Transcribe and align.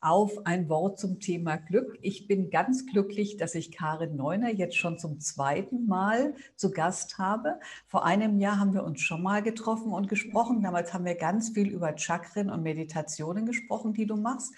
auf 0.00 0.46
ein 0.46 0.68
Wort 0.68 0.98
zum 0.98 1.18
Thema 1.20 1.56
Glück. 1.56 1.98
Ich 2.02 2.28
bin 2.28 2.50
ganz 2.50 2.86
glücklich, 2.86 3.36
dass 3.36 3.54
ich 3.54 3.72
Karin 3.72 4.16
Neuner 4.16 4.50
jetzt 4.50 4.76
schon 4.76 4.98
zum 4.98 5.20
zweiten 5.20 5.86
Mal 5.86 6.34
zu 6.56 6.70
Gast 6.70 7.18
habe. 7.18 7.58
Vor 7.86 8.04
einem 8.04 8.38
Jahr 8.38 8.60
haben 8.60 8.74
wir 8.74 8.84
uns 8.84 9.00
schon 9.00 9.22
mal 9.22 9.42
getroffen 9.42 9.92
und 9.92 10.08
gesprochen. 10.08 10.62
Damals 10.62 10.94
haben 10.94 11.04
wir 11.04 11.16
ganz 11.16 11.50
viel 11.50 11.68
über 11.68 11.96
Chakren 11.96 12.50
und 12.50 12.62
Meditationen 12.62 13.46
gesprochen, 13.46 13.92
die 13.92 14.06
du 14.06 14.16
machst. 14.16 14.54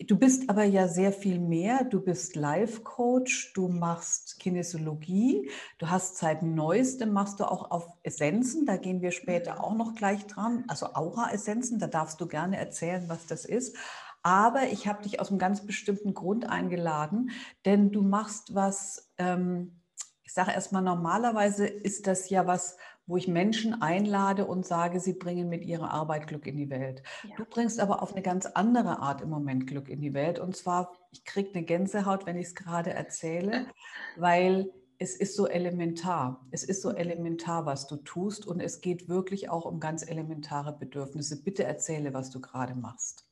Du 0.00 0.18
bist 0.18 0.50
aber 0.50 0.64
ja 0.64 0.88
sehr 0.88 1.12
viel 1.12 1.38
mehr. 1.38 1.84
Du 1.84 2.00
bist 2.00 2.34
Life-Coach, 2.34 3.52
du 3.54 3.68
machst 3.68 4.40
Kinesiologie, 4.40 5.48
du 5.78 5.88
hast 5.88 6.16
seit 6.16 6.42
neuestem 6.42 7.12
machst 7.12 7.38
du 7.38 7.44
auch 7.44 7.70
auf 7.70 7.86
Essenzen, 8.02 8.66
da 8.66 8.76
gehen 8.76 9.02
wir 9.02 9.12
später 9.12 9.62
auch 9.62 9.74
noch 9.74 9.94
gleich 9.94 10.26
dran, 10.26 10.64
also 10.66 10.86
Aura-Essenzen, 10.94 11.78
da 11.78 11.86
darfst 11.86 12.20
du 12.20 12.26
gerne 12.26 12.56
erzählen, 12.56 13.04
was 13.06 13.26
das 13.26 13.44
ist. 13.44 13.76
Aber 14.24 14.68
ich 14.72 14.88
habe 14.88 15.02
dich 15.02 15.20
aus 15.20 15.28
einem 15.28 15.38
ganz 15.38 15.66
bestimmten 15.66 16.14
Grund 16.14 16.48
eingeladen, 16.48 17.30
denn 17.66 17.92
du 17.92 18.00
machst 18.00 18.54
was, 18.54 19.12
ähm, 19.18 19.82
ich 20.22 20.32
sage 20.32 20.50
erstmal, 20.52 20.80
normalerweise 20.80 21.66
ist 21.66 22.06
das 22.06 22.30
ja 22.30 22.46
was, 22.46 22.78
wo 23.06 23.18
ich 23.18 23.28
Menschen 23.28 23.82
einlade 23.82 24.46
und 24.46 24.64
sage, 24.64 24.98
sie 24.98 25.12
bringen 25.12 25.50
mit 25.50 25.62
ihrer 25.62 25.90
Arbeit 25.90 26.26
Glück 26.26 26.46
in 26.46 26.56
die 26.56 26.70
Welt. 26.70 27.02
Ja. 27.28 27.36
Du 27.36 27.44
bringst 27.44 27.78
aber 27.78 28.02
auf 28.02 28.12
eine 28.12 28.22
ganz 28.22 28.46
andere 28.46 29.00
Art 29.00 29.20
im 29.20 29.28
Moment 29.28 29.66
Glück 29.66 29.90
in 29.90 30.00
die 30.00 30.14
Welt. 30.14 30.38
Und 30.38 30.56
zwar, 30.56 30.94
ich 31.12 31.26
kriege 31.26 31.50
eine 31.52 31.62
Gänsehaut, 31.62 32.24
wenn 32.24 32.38
ich 32.38 32.46
es 32.46 32.54
gerade 32.54 32.94
erzähle, 32.94 33.66
weil 34.16 34.70
es 34.98 35.16
ist 35.16 35.36
so 35.36 35.46
elementar. 35.46 36.46
Es 36.50 36.64
ist 36.64 36.80
so 36.80 36.92
elementar, 36.92 37.66
was 37.66 37.86
du 37.86 37.96
tust. 37.96 38.46
Und 38.46 38.60
es 38.60 38.80
geht 38.80 39.06
wirklich 39.06 39.50
auch 39.50 39.66
um 39.66 39.80
ganz 39.80 40.08
elementare 40.08 40.72
Bedürfnisse. 40.72 41.42
Bitte 41.42 41.64
erzähle, 41.64 42.14
was 42.14 42.30
du 42.30 42.40
gerade 42.40 42.74
machst. 42.74 43.26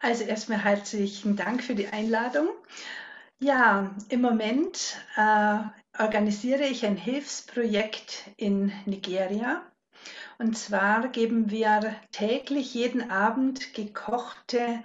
Also 0.00 0.24
erstmal 0.24 0.62
herzlichen 0.62 1.36
Dank 1.36 1.62
für 1.62 1.74
die 1.74 1.88
Einladung. 1.88 2.48
Ja, 3.38 3.94
im 4.08 4.20
Moment 4.20 4.96
äh, 5.16 5.58
organisiere 5.98 6.64
ich 6.64 6.84
ein 6.86 6.96
Hilfsprojekt 6.96 8.30
in 8.36 8.72
Nigeria. 8.86 9.62
Und 10.38 10.58
zwar 10.58 11.08
geben 11.08 11.50
wir 11.50 11.94
täglich 12.10 12.74
jeden 12.74 13.10
Abend 13.10 13.74
gekochte 13.74 14.82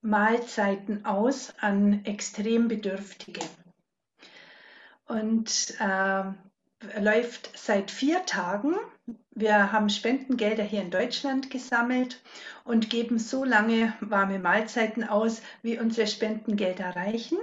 Mahlzeiten 0.00 1.04
aus 1.04 1.52
an 1.58 2.04
extrem 2.04 2.68
Bedürftige. 2.68 3.40
Und 5.06 5.74
äh, 5.80 6.24
läuft 7.00 7.50
seit 7.56 7.90
vier 7.90 8.24
Tagen. 8.26 8.74
Wir 9.34 9.72
haben 9.72 9.88
Spendengelder 9.88 10.62
hier 10.62 10.82
in 10.82 10.90
Deutschland 10.90 11.50
gesammelt 11.50 12.22
und 12.64 12.90
geben 12.90 13.18
so 13.18 13.44
lange 13.44 13.94
warme 14.00 14.38
Mahlzeiten 14.38 15.04
aus, 15.04 15.42
wie 15.62 15.78
unsere 15.78 16.06
Spendengelder 16.06 16.94
reichen. 16.94 17.38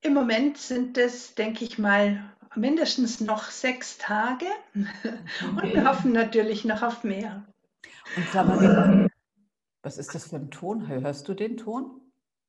Im 0.00 0.14
Moment 0.14 0.58
sind 0.58 0.98
es, 0.98 1.34
denke 1.34 1.64
ich 1.64 1.78
mal, 1.78 2.32
mindestens 2.56 3.20
noch 3.20 3.44
sechs 3.50 3.98
Tage 3.98 4.46
und 4.74 5.72
wir 5.72 5.88
hoffen 5.88 6.12
natürlich 6.12 6.64
noch 6.64 6.82
auf 6.82 7.04
mehr. 7.04 7.46
Und 8.16 8.26
sag 8.32 8.48
mal, 8.48 9.08
was 9.82 9.98
ist 9.98 10.14
das 10.14 10.28
für 10.28 10.36
ein 10.36 10.50
Ton? 10.50 10.86
Hörst 10.88 11.28
du 11.28 11.34
den 11.34 11.56
Ton? 11.56 12.00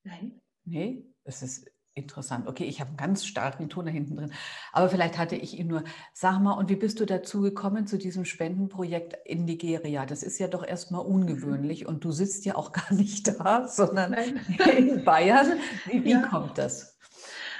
Nein. 0.03 0.39
Nee, 0.66 1.05
es 1.23 1.41
ist 1.41 1.71
interessant. 1.95 2.47
Okay, 2.47 2.66
ich 2.66 2.80
habe 2.80 2.89
einen 2.89 2.97
ganz 2.97 3.25
starken 3.25 3.69
Ton 3.69 3.86
da 3.86 3.91
hinten 3.91 4.16
drin. 4.16 4.33
Aber 4.72 4.89
vielleicht 4.89 5.17
hatte 5.17 5.36
ich 5.36 5.59
ihn 5.59 5.67
nur. 5.67 5.83
Sag 6.13 6.39
mal, 6.39 6.53
und 6.53 6.69
wie 6.69 6.75
bist 6.75 7.00
du 7.00 7.05
dazu 7.05 7.41
gekommen 7.41 7.88
zu 7.88 7.97
diesem 7.97 8.25
Spendenprojekt 8.25 9.16
in 9.25 9.45
Nigeria? 9.45 10.05
Das 10.05 10.23
ist 10.23 10.39
ja 10.39 10.47
doch 10.47 10.66
erstmal 10.66 11.05
ungewöhnlich 11.05 11.85
und 11.88 12.03
du 12.03 12.11
sitzt 12.11 12.45
ja 12.45 12.55
auch 12.55 12.72
gar 12.72 12.94
nicht 12.94 13.27
da, 13.27 13.67
sondern 13.67 14.11
Nein. 14.11 14.39
in 14.77 15.03
Bayern. 15.03 15.59
Wie, 15.85 16.03
wie 16.03 16.11
ja. 16.11 16.22
kommt 16.22 16.58
das? 16.58 16.97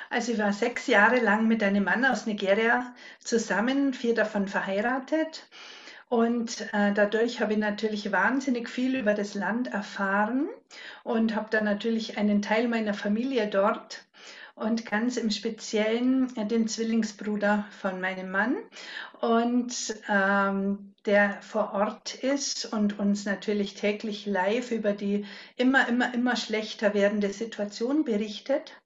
Also 0.10 0.34
ich 0.34 0.38
war 0.38 0.54
sechs 0.54 0.86
Jahre 0.88 1.20
lang 1.20 1.48
mit 1.48 1.64
einem 1.64 1.86
Mann 1.86 2.06
aus 2.06 2.28
Nigeria 2.28 2.94
zusammen, 3.20 3.94
vier 3.94 4.14
davon 4.14 4.48
verheiratet. 4.48 5.48
Und 6.08 6.62
äh, 6.74 6.94
dadurch 6.94 7.42
habe 7.42 7.54
ich 7.54 7.60
natürlich 7.60 8.12
wahnsinnig 8.12 8.70
viel 8.70 8.96
über 8.96 9.16
das 9.16 9.34
Land 9.34 9.74
erfahren 9.74 10.48
und 11.04 11.36
habe 11.36 11.48
dann 11.50 11.64
natürlich 11.64 12.20
einen 12.20 12.44
Teil 12.44 12.68
meiner 12.68 12.94
Familie 12.94 13.48
dort 13.48 14.06
und 14.56 14.86
ganz 14.86 15.18
im 15.18 15.32
Speziellen 15.32 16.36
äh, 16.38 16.46
den 16.46 16.68
Zwillingsbruder 16.68 17.66
von 17.82 18.00
meinem 18.00 18.32
Mann 18.32 18.56
und 19.22 19.96
ähm, 20.10 20.94
der 21.06 21.42
vor 21.42 21.74
Ort 21.74 22.16
ist 22.16 22.72
und 22.72 23.00
uns 23.00 23.26
natürlich 23.26 23.74
täglich 23.74 24.26
live 24.26 24.72
über 24.72 24.94
die 24.94 25.26
immer, 25.58 25.88
immer, 25.88 26.14
immer 26.14 26.36
schlechter 26.36 26.94
werdende 26.94 27.34
Situation 27.34 28.04
berichtet. 28.06 28.80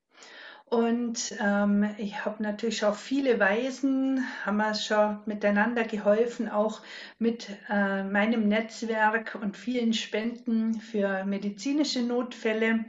Und 0.69 1.33
ähm, 1.39 1.95
ich 1.97 2.25
habe 2.25 2.43
natürlich 2.43 2.83
auch 2.83 2.95
viele 2.95 3.39
Weisen, 3.39 4.25
haben 4.43 4.57
wir 4.57 4.73
schon 4.75 5.19
miteinander 5.25 5.85
geholfen, 5.85 6.49
auch 6.49 6.81
mit 7.19 7.47
äh, 7.69 8.03
meinem 8.03 8.49
Netzwerk 8.49 9.37
und 9.41 9.55
vielen 9.55 9.93
Spenden 9.93 10.73
für 10.81 11.23
medizinische 11.23 12.01
Notfälle. 12.01 12.83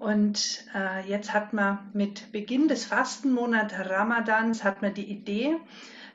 Und 0.00 0.64
äh, 0.74 1.08
jetzt 1.08 1.32
hat 1.32 1.52
man 1.52 1.78
mit 1.92 2.32
Beginn 2.32 2.66
des 2.66 2.84
Fastenmonats 2.86 3.74
Ramadans 3.78 4.64
hat 4.64 4.82
man 4.82 4.94
die 4.94 5.08
Idee, 5.08 5.56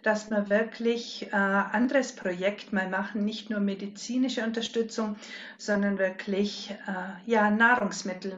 dass 0.04 0.30
wir 0.30 0.50
wirklich 0.50 1.28
äh, 1.32 1.36
anderes 1.36 2.14
Projekt 2.14 2.74
mal 2.74 2.90
machen, 2.90 3.24
nicht 3.24 3.50
nur 3.50 3.62
medizinische 3.62 4.44
Unterstützung, 4.44 5.16
sondern 5.58 5.98
wirklich 5.98 6.72
äh, 6.88 7.32
ja 7.32 7.50
Nahrungsmittel 7.50 8.38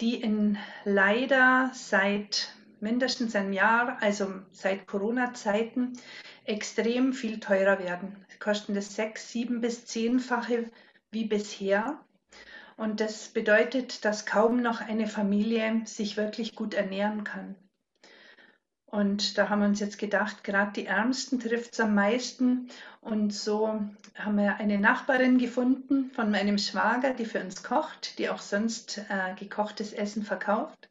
die 0.00 0.20
in 0.20 0.58
leider 0.84 1.70
seit 1.72 2.54
mindestens 2.80 3.34
einem 3.36 3.52
Jahr, 3.52 3.98
also 4.02 4.32
seit 4.52 4.86
Corona-Zeiten, 4.86 5.98
extrem 6.44 7.12
viel 7.12 7.40
teurer 7.40 7.78
werden. 7.78 8.16
Sie 8.28 8.38
kosten 8.38 8.74
das 8.74 8.94
sechs, 8.94 9.30
sieben 9.32 9.60
bis 9.60 9.86
zehnfache 9.86 10.70
wie 11.10 11.24
bisher. 11.24 11.98
Und 12.76 13.00
das 13.00 13.28
bedeutet, 13.28 14.04
dass 14.04 14.26
kaum 14.26 14.60
noch 14.62 14.80
eine 14.80 15.06
Familie 15.06 15.82
sich 15.84 16.16
wirklich 16.16 16.54
gut 16.54 16.74
ernähren 16.74 17.24
kann. 17.24 17.54
Und 18.86 19.38
da 19.38 19.48
haben 19.48 19.60
wir 19.60 19.66
uns 19.66 19.80
jetzt 19.80 19.98
gedacht, 19.98 20.44
gerade 20.44 20.70
die 20.72 20.86
Ärmsten 20.86 21.40
trifft 21.40 21.72
es 21.72 21.80
am 21.80 21.94
meisten. 21.94 22.68
Und 23.00 23.34
so 23.34 23.80
haben 24.14 24.36
wir 24.36 24.56
eine 24.58 24.78
Nachbarin 24.78 25.38
gefunden 25.38 26.12
von 26.12 26.30
meinem 26.30 26.58
Schwager, 26.58 27.12
die 27.12 27.24
für 27.24 27.40
uns 27.40 27.64
kocht, 27.64 28.18
die 28.18 28.28
auch 28.28 28.38
sonst 28.38 28.98
äh, 29.08 29.34
gekochtes 29.34 29.92
Essen 29.92 30.22
verkauft. 30.22 30.88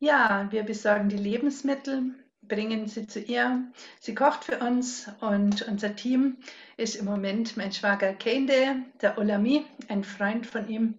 Ja, 0.00 0.48
wir 0.50 0.64
besorgen 0.64 1.08
die 1.08 1.16
Lebensmittel, 1.16 2.14
bringen 2.48 2.86
sie 2.86 3.06
zu 3.06 3.20
ihr. 3.20 3.62
Sie 4.00 4.14
kocht 4.14 4.44
für 4.44 4.58
uns 4.58 5.08
und 5.20 5.62
unser 5.62 5.96
Team 5.96 6.36
ist 6.76 6.96
im 6.96 7.04
Moment 7.04 7.56
mein 7.56 7.72
Schwager 7.72 8.12
Kende, 8.12 8.76
der 9.00 9.18
Olami, 9.18 9.64
ein 9.88 10.04
Freund 10.04 10.46
von 10.46 10.68
ihm, 10.68 10.94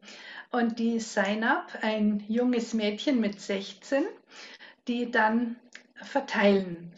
und 0.52 0.80
die 0.80 1.00
Seinab, 1.00 1.80
ein 1.82 2.24
junges 2.28 2.74
Mädchen 2.74 3.20
mit 3.20 3.42
16, 3.42 4.06
die 4.88 5.12
dann 5.12 5.58
verteilen. 5.96 6.92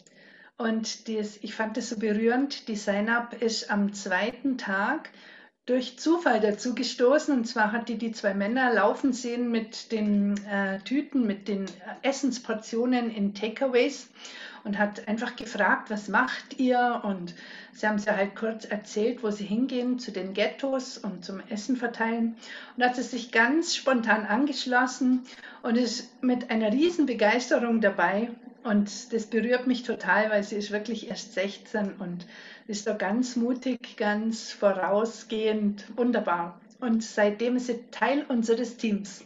Und 0.58 1.08
dies, 1.08 1.38
ich 1.44 1.54
fand 1.54 1.78
das 1.78 1.90
so 1.90 1.98
berührend. 1.98 2.68
Die 2.68 2.76
Sign-up 2.76 3.42
ist 3.42 3.70
am 3.70 3.94
zweiten 3.94 4.58
Tag 4.58 5.10
durch 5.68 6.00
Zufall 6.00 6.40
dazu 6.40 6.74
gestoßen. 6.74 7.36
Und 7.36 7.46
zwar 7.46 7.72
hat 7.72 7.90
die 7.90 7.98
die 7.98 8.14
zwei 8.14 8.34
Männer 8.34 8.74
laufen 8.74 9.14
sehen 9.14 9.52
mit 9.52 9.92
den 9.92 10.36
äh, 10.48 10.80
Tüten, 10.80 11.28
mit 11.28 11.48
den 11.48 11.66
Essensportionen 12.02 13.14
in 13.14 13.36
Takeaways 13.36 14.10
und 14.64 14.78
hat 14.80 15.08
einfach 15.08 15.36
gefragt, 15.36 15.90
was 15.90 16.08
macht 16.08 16.58
ihr? 16.58 17.02
Und 17.04 17.36
sie 17.74 17.86
haben 17.86 18.00
sie 18.00 18.10
halt 18.10 18.36
kurz 18.36 18.66
erzählt, 18.66 19.24
wo 19.24 19.30
sie 19.30 19.46
hingehen 19.46 20.00
zu 20.00 20.12
den 20.12 20.34
Ghettos 20.34 20.98
und 20.98 21.24
zum 21.24 21.42
Essen 21.50 21.76
verteilen. 21.76 22.38
Und 22.76 22.84
hat 22.84 22.96
sie 22.96 23.04
sich 23.04 23.32
ganz 23.32 23.76
spontan 23.76 24.26
angeschlossen 24.26 25.26
und 25.64 25.78
ist 25.78 26.24
mit 26.24 26.50
einer 26.50 26.72
riesen 26.72 27.06
Begeisterung 27.06 27.82
dabei 27.82 28.30
und 28.68 29.14
das 29.14 29.28
berührt 29.28 29.68
mich 29.68 29.84
total, 29.84 30.30
weil 30.30 30.44
sie 30.44 30.56
ist 30.56 30.72
wirklich 30.72 31.10
erst 31.10 31.34
16 31.34 31.94
und 31.94 32.28
ist 32.68 32.86
da 32.88 32.94
ganz 32.94 33.36
mutig, 33.36 33.98
ganz 33.98 34.52
vorausgehend, 34.52 35.86
wunderbar. 35.98 36.60
Und 36.80 37.04
seitdem 37.04 37.56
ist 37.56 37.68
sie 37.68 37.80
Teil 37.90 38.24
unseres 38.30 38.78
Teams. 38.78 39.24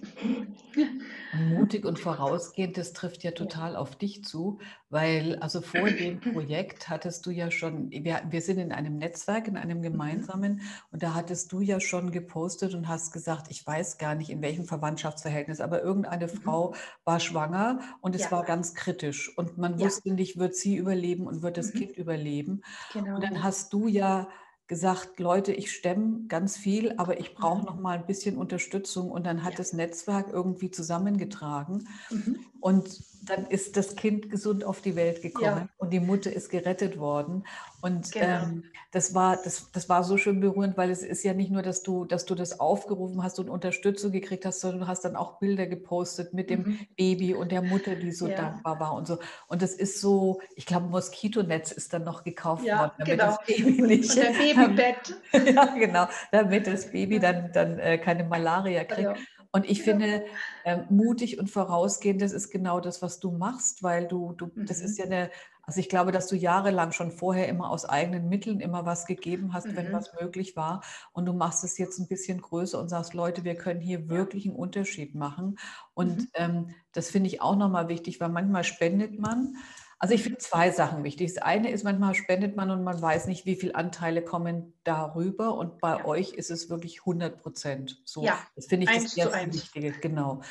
Mutig 1.50 1.86
und 1.86 2.00
vorausgehend, 2.00 2.77
das 2.77 2.94
trifft 2.94 3.24
ja 3.24 3.31
total 3.31 3.75
auf 3.75 3.95
dich 3.98 4.24
zu, 4.24 4.59
weil 4.89 5.36
also 5.39 5.59
vor 5.59 5.89
dem 5.89 6.21
Projekt 6.21 6.88
hattest 6.88 7.25
du 7.25 7.31
ja 7.31 7.51
schon, 7.51 7.92
wir, 7.92 8.21
wir 8.30 8.42
sind 8.42 8.57
in 8.57 8.71
einem 8.71 8.98
Netzwerk, 8.98 9.50
in 9.50 9.57
einem 9.57 9.80
mhm. 9.80 9.83
gemeinsamen, 9.83 10.62
und 10.92 11.03
da 11.03 11.13
hattest 11.13 11.51
du 11.51 11.59
ja 11.59 11.81
schon 11.81 12.12
gepostet 12.12 12.74
und 12.74 12.88
hast 12.88 13.12
gesagt, 13.12 13.48
ich 13.50 13.68
weiß 13.68 13.97
gar 13.97 14.15
nicht, 14.15 14.30
in 14.30 14.42
welchem 14.42 14.63
Verwandtschaftsverhältnis, 14.63 15.59
aber 15.59 15.81
irgendeine 15.81 16.27
mhm. 16.27 16.30
Frau 16.30 16.75
war 17.04 17.19
schwanger 17.19 17.80
und 18.00 18.15
es 18.15 18.24
ja. 18.24 18.31
war 18.31 18.44
ganz 18.44 18.75
kritisch 18.75 19.38
und 19.38 19.57
man 19.57 19.77
ja. 19.77 19.88
wusste 19.88 20.13
nicht, 20.13 20.39
wird 20.39 20.56
sie 20.56 20.77
überleben 20.77 21.27
und 21.27 21.42
wird 21.42 21.57
das 21.57 21.74
mhm. 21.74 21.80
Kind 21.80 21.97
überleben. 21.97 22.62
Genau. 22.94 23.15
Und 23.15 23.24
dann 23.24 23.44
hast 23.44 23.74
du 23.74 23.88
ja 23.89 24.30
gesagt, 24.71 25.19
Leute, 25.19 25.51
ich 25.51 25.69
stemme 25.69 26.27
ganz 26.29 26.56
viel, 26.56 26.94
aber 26.95 27.19
ich 27.19 27.35
brauche 27.35 27.59
mhm. 27.59 27.65
noch 27.65 27.77
mal 27.77 27.97
ein 27.97 28.06
bisschen 28.06 28.38
Unterstützung. 28.38 29.12
Und 29.12 29.25
dann 29.25 29.44
hat 29.44 29.51
ja. 29.51 29.57
das 29.57 29.73
Netzwerk 29.73 30.29
irgendwie 30.31 30.71
zusammengetragen. 30.71 31.89
Mhm. 32.09 32.39
Und 32.62 33.03
dann 33.23 33.47
ist 33.47 33.75
das 33.75 33.97
Kind 33.97 34.29
gesund 34.29 34.63
auf 34.63 34.79
die 34.79 34.95
Welt 34.95 35.21
gekommen 35.21 35.68
ja. 35.68 35.69
und 35.77 35.91
die 35.91 36.00
Mutter 36.00 36.31
ist 36.31 36.50
gerettet 36.50 36.97
worden. 36.97 37.44
Und 37.81 38.12
genau. 38.12 38.44
ähm, 38.44 38.63
das, 38.92 39.13
war, 39.16 39.38
das, 39.44 39.72
das 39.72 39.89
war 39.89 40.04
so 40.04 40.18
schön 40.18 40.39
berührend, 40.39 40.78
weil 40.78 40.92
es 40.92 41.01
ist 41.01 41.24
ja 41.24 41.33
nicht 41.33 41.51
nur, 41.51 41.62
dass 41.62 41.81
du, 41.83 42.06
dass 42.06 42.25
du 42.25 42.36
das 42.36 42.60
aufgerufen 42.60 43.24
hast 43.24 43.39
und 43.39 43.50
Unterstützung 43.50 44.12
gekriegt 44.12 44.45
hast, 44.45 44.62
sondern 44.62 44.81
du 44.81 44.88
hast 44.88 45.04
dann 45.04 45.16
auch 45.16 45.39
Bilder 45.39 45.66
gepostet 45.66 46.33
mit 46.33 46.50
dem 46.50 46.62
mhm. 46.62 46.80
Baby 46.95 47.33
und 47.33 47.51
der 47.51 47.62
Mutter, 47.62 47.95
die 47.95 48.12
so 48.12 48.28
ja. 48.28 48.36
dankbar 48.36 48.80
war 48.80 48.94
und 48.94 49.07
so. 49.07 49.19
Und 49.48 49.62
das 49.62 49.74
ist 49.74 50.00
so, 50.00 50.42
ich 50.56 50.66
glaube, 50.66 50.88
Moskitonetz 50.88 51.72
ist 51.72 51.94
dann 51.94 52.04
noch 52.04 52.24
gekauft 52.24 52.66
ja, 52.66 52.80
worden, 52.80 52.92
damit 53.00 53.19
genau. 53.19 53.38
das 53.38 53.45
Baby 53.45 53.81
nicht. 53.81 54.10
Und 54.10 54.18
der 54.18 54.31
Babybett. 54.31 55.16
ja, 55.56 55.66
genau, 55.75 56.07
damit 56.31 56.68
das 56.68 56.92
Baby 56.92 57.19
dann, 57.19 57.51
dann 57.51 57.80
äh, 57.80 57.98
keine 57.98 58.24
Malaria 58.24 58.83
kriegt. 58.83 59.18
Und 59.54 59.69
ich 59.69 59.81
finde, 59.83 60.24
äh, 60.63 60.80
mutig 60.89 61.38
und 61.38 61.50
vorausgehend, 61.50 62.22
das 62.22 62.31
ist 62.31 62.51
genau 62.51 62.80
das, 62.80 63.01
was 63.01 63.19
du 63.19 63.31
machst, 63.31 63.83
weil 63.83 64.07
du, 64.07 64.33
du, 64.33 64.45
mhm. 64.45 64.66
das 64.66 64.80
ist 64.80 64.98
ja 64.98 65.06
eine, 65.06 65.30
also 65.63 65.80
ich 65.80 65.90
glaube, 65.90 66.12
dass 66.12 66.28
du 66.28 66.36
jahrelang 66.36 66.92
schon 66.92 67.12
vorher 67.12 67.48
immer 67.48 67.69
aus 67.69 67.86
eigenen 67.86 68.30
Mitteln 68.30 68.60
immer 68.60 68.86
was 68.86 69.06
gegeben 69.06 69.54
hast, 69.54 69.68
mhm. 69.68 69.75
wenn 69.75 69.94
was 69.94 70.13
möglich 70.19 70.56
war. 70.56 70.81
Und 71.13 71.25
du 71.25 71.34
machst 71.34 71.63
es 71.63 71.78
jetzt 71.78 72.00
ein 72.00 72.08
bisschen 72.08 72.42
größer 72.42 72.80
und 72.80 72.90
sagst, 72.90 73.13
Leute, 73.13 73.44
wir 73.44 73.56
können 73.56 73.81
hier 73.81 74.10
wirklich 74.10 74.46
einen 74.46 74.56
Unterschied 74.56 75.16
machen. 75.16 75.58
Und 75.94 76.19
mhm. 76.19 76.28
ähm, 76.34 76.75
das 76.94 77.10
finde 77.10 77.28
ich 77.28 77.42
auch 77.42 77.56
nochmal 77.56 77.88
wichtig, 77.90 78.19
weil 78.19 78.30
manchmal 78.30 78.63
spendet 78.63 79.19
man. 79.19 79.56
Also 80.00 80.16
ich 80.16 80.24
finde 80.24 80.40
zwei 80.40 80.72
Sachen 80.72 81.04
wichtig. 81.04 81.36
Das 81.36 81.44
eine 81.44 81.69
ist, 81.69 81.84
manchmal 81.84 82.16
spendet 82.16 82.56
man 82.56 82.72
und 82.72 82.84
man 82.84 83.00
weiß 83.00 83.28
nicht, 83.28 83.46
wie 83.46 83.56
viele 83.56 83.75
Anteile 83.75 84.24
kommen 84.24 84.74
darüber. 84.84 85.56
Und 85.56 85.80
bei 85.80 85.98
ja. 85.98 86.06
euch 86.06 86.34
ist 86.34 86.50
es 86.50 86.72
wirklich 86.72 87.02
100 87.02 87.40
Prozent. 87.40 88.02
So, 88.04 88.24
ja, 88.24 88.40
das 88.56 88.66
finde 88.66 88.92
ich 88.92 89.04
das 89.04 89.16
erste 89.16 89.54
Wichtige. 89.54 89.92
Genau. 89.92 90.42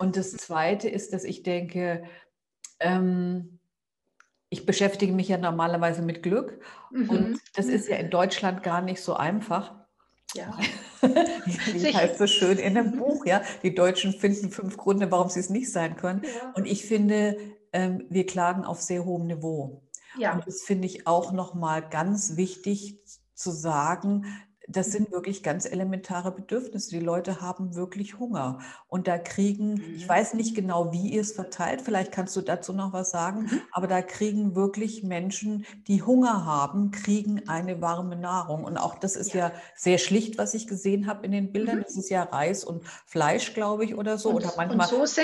Und 0.00 0.16
das 0.16 0.32
zweite 0.32 0.88
ist, 0.88 1.12
dass 1.12 1.22
ich 1.22 1.44
denke, 1.44 2.02
ähm, 2.80 3.59
ich 4.50 4.66
beschäftige 4.66 5.12
mich 5.12 5.28
ja 5.28 5.38
normalerweise 5.38 6.02
mit 6.02 6.22
Glück. 6.22 6.60
Mhm. 6.90 7.10
Und 7.10 7.40
das 7.54 7.66
ist 7.66 7.88
ja 7.88 7.96
in 7.96 8.10
Deutschland 8.10 8.62
gar 8.62 8.82
nicht 8.82 9.00
so 9.00 9.14
einfach. 9.14 9.74
Ja. 10.34 10.56
Wie 11.00 11.94
heißt 11.94 12.18
so 12.18 12.26
schön 12.26 12.58
in 12.58 12.74
dem 12.74 12.92
Buch, 12.98 13.24
ja? 13.24 13.42
Die 13.62 13.74
Deutschen 13.74 14.12
finden 14.12 14.50
fünf 14.50 14.76
Gründe, 14.76 15.10
warum 15.10 15.28
sie 15.28 15.40
es 15.40 15.50
nicht 15.50 15.72
sein 15.72 15.96
können. 15.96 16.22
Ja. 16.24 16.52
Und 16.54 16.66
ich 16.66 16.84
finde, 16.84 17.36
ähm, 17.72 18.04
wir 18.10 18.26
klagen 18.26 18.64
auf 18.64 18.80
sehr 18.80 19.04
hohem 19.04 19.26
Niveau. 19.26 19.82
Ja. 20.18 20.34
Und 20.34 20.46
das 20.46 20.62
finde 20.62 20.86
ich 20.86 21.06
auch 21.06 21.32
nochmal 21.32 21.88
ganz 21.88 22.36
wichtig 22.36 22.98
zu 23.34 23.52
sagen, 23.52 24.26
das 24.72 24.92
sind 24.92 25.10
wirklich 25.10 25.42
ganz 25.42 25.64
elementare 25.64 26.30
Bedürfnisse. 26.30 26.90
Die 26.90 27.00
Leute 27.00 27.40
haben 27.40 27.74
wirklich 27.74 28.18
Hunger. 28.18 28.58
Und 28.88 29.08
da 29.08 29.18
kriegen, 29.18 29.82
ich 29.96 30.04
mhm. 30.04 30.08
weiß 30.08 30.34
nicht 30.34 30.54
genau, 30.54 30.92
wie 30.92 31.08
ihr 31.08 31.20
es 31.20 31.32
verteilt, 31.32 31.82
vielleicht 31.82 32.12
kannst 32.12 32.36
du 32.36 32.40
dazu 32.40 32.72
noch 32.72 32.92
was 32.92 33.10
sagen, 33.10 33.42
mhm. 33.42 33.62
aber 33.72 33.86
da 33.86 34.02
kriegen 34.02 34.54
wirklich 34.54 35.02
Menschen, 35.02 35.66
die 35.88 36.02
Hunger 36.02 36.44
haben, 36.44 36.90
kriegen 36.90 37.48
eine 37.48 37.80
warme 37.80 38.16
Nahrung. 38.16 38.64
Und 38.64 38.76
auch 38.76 38.98
das 38.98 39.16
ist 39.16 39.34
ja, 39.34 39.48
ja 39.48 39.52
sehr 39.74 39.98
schlicht, 39.98 40.38
was 40.38 40.54
ich 40.54 40.66
gesehen 40.66 41.06
habe 41.06 41.24
in 41.26 41.32
den 41.32 41.52
Bildern. 41.52 41.78
Mhm. 41.78 41.82
Das 41.82 41.96
ist 41.96 42.10
ja 42.10 42.22
Reis 42.22 42.64
und 42.64 42.84
Fleisch, 43.06 43.54
glaube 43.54 43.84
ich, 43.84 43.96
oder 43.96 44.18
so. 44.18 44.30
Und, 44.30 44.36
oder 44.36 44.52
manchmal, 44.56 44.88
und 44.88 44.98
Soße. 44.98 45.22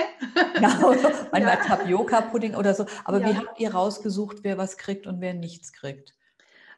ja, 0.60 0.78
manchmal 1.32 1.42
ja. 1.42 1.56
Tapioca-Pudding 1.56 2.54
oder 2.54 2.74
so. 2.74 2.86
Aber 3.04 3.20
ja. 3.20 3.28
wie 3.28 3.36
habt 3.36 3.60
ihr 3.60 3.72
rausgesucht, 3.72 4.38
wer 4.42 4.58
was 4.58 4.76
kriegt 4.76 5.06
und 5.06 5.20
wer 5.20 5.34
nichts 5.34 5.72
kriegt? 5.72 6.15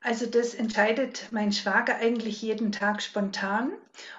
Also 0.09 0.25
das 0.25 0.55
entscheidet 0.55 1.29
mein 1.33 1.53
Schwager 1.53 1.97
eigentlich 1.97 2.41
jeden 2.41 2.73
Tag 2.73 3.03
spontan. 3.03 3.73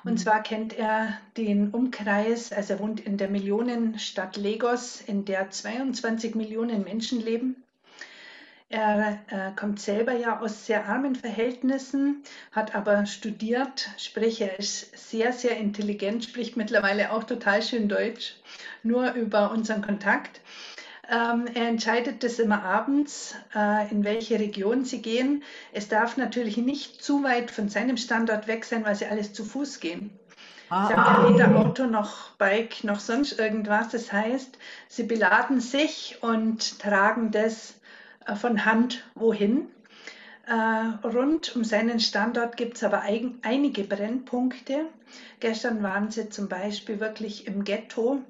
Und 0.03 0.11
mhm. 0.11 0.17
zwar 0.17 0.43
kennt 0.43 0.77
er 0.77 1.17
den 1.35 1.71
Umkreis, 1.71 2.51
also 2.51 2.73
er 2.73 2.79
wohnt 2.79 2.99
in 2.99 3.17
der 3.17 3.27
Millionenstadt 3.27 4.37
Lagos, 4.37 5.01
in 5.01 5.25
der 5.25 5.49
22 5.49 6.35
Millionen 6.35 6.83
Menschen 6.83 7.19
leben. 7.19 7.63
Er 8.69 9.17
äh, 9.29 9.49
kommt 9.55 9.79
selber 9.79 10.13
ja 10.13 10.39
aus 10.39 10.67
sehr 10.67 10.85
armen 10.85 11.15
Verhältnissen, 11.15 12.21
hat 12.51 12.75
aber 12.75 13.07
studiert, 13.07 13.89
sprich 13.97 14.41
er 14.41 14.59
ist 14.59 14.95
sehr, 15.09 15.33
sehr 15.33 15.57
intelligent, 15.57 16.23
spricht 16.23 16.55
mittlerweile 16.55 17.11
auch 17.11 17.23
total 17.23 17.63
schön 17.63 17.89
Deutsch, 17.89 18.35
nur 18.83 19.13
über 19.13 19.49
unseren 19.49 19.81
Kontakt. 19.81 20.39
Ähm, 21.11 21.47
er 21.55 21.67
entscheidet 21.67 22.23
das 22.23 22.37
immer 22.37 22.61
abends, 22.63 23.35
äh, 23.55 23.89
in 23.89 24.03
welche 24.03 24.39
Region 24.39 24.85
sie 24.85 25.01
gehen. 25.01 25.43
Es 25.71 25.87
darf 25.87 26.17
natürlich 26.17 26.57
nicht 26.57 27.03
zu 27.03 27.23
weit 27.23 27.49
von 27.49 27.67
seinem 27.67 27.97
Standort 27.97 28.47
weg 28.47 28.63
sein, 28.63 28.85
weil 28.85 28.95
sie 28.95 29.07
alles 29.07 29.33
zu 29.33 29.43
Fuß 29.43 29.79
gehen. 29.79 30.11
Ah. 30.69 30.87
Sie 30.87 30.93
haben 30.93 31.23
ja 31.23 31.33
weder 31.33 31.59
Auto 31.59 31.87
noch 31.87 32.31
Bike 32.33 32.83
noch 32.83 32.99
sonst 32.99 33.39
irgendwas. 33.39 33.89
Das 33.89 34.13
heißt, 34.13 34.59
sie 34.87 35.03
beladen 35.03 35.61
sich 35.61 36.17
und 36.21 36.79
tragen 36.79 37.31
das 37.31 37.73
äh, 38.27 38.35
von 38.35 38.65
Hand 38.65 39.03
wohin. 39.15 39.67
Äh, 40.45 41.07
rund 41.07 41.55
um 41.55 41.63
seinen 41.63 41.99
Standort 41.99 42.55
gibt 42.55 42.77
es 42.77 42.83
aber 42.83 43.01
ein, 43.01 43.39
einige 43.41 43.83
Brennpunkte. 43.83 44.85
Gestern 45.39 45.81
waren 45.81 46.11
sie 46.11 46.29
zum 46.29 46.49
Beispiel 46.49 46.99
wirklich 46.99 47.47
im 47.47 47.63
Ghetto, 47.63 48.21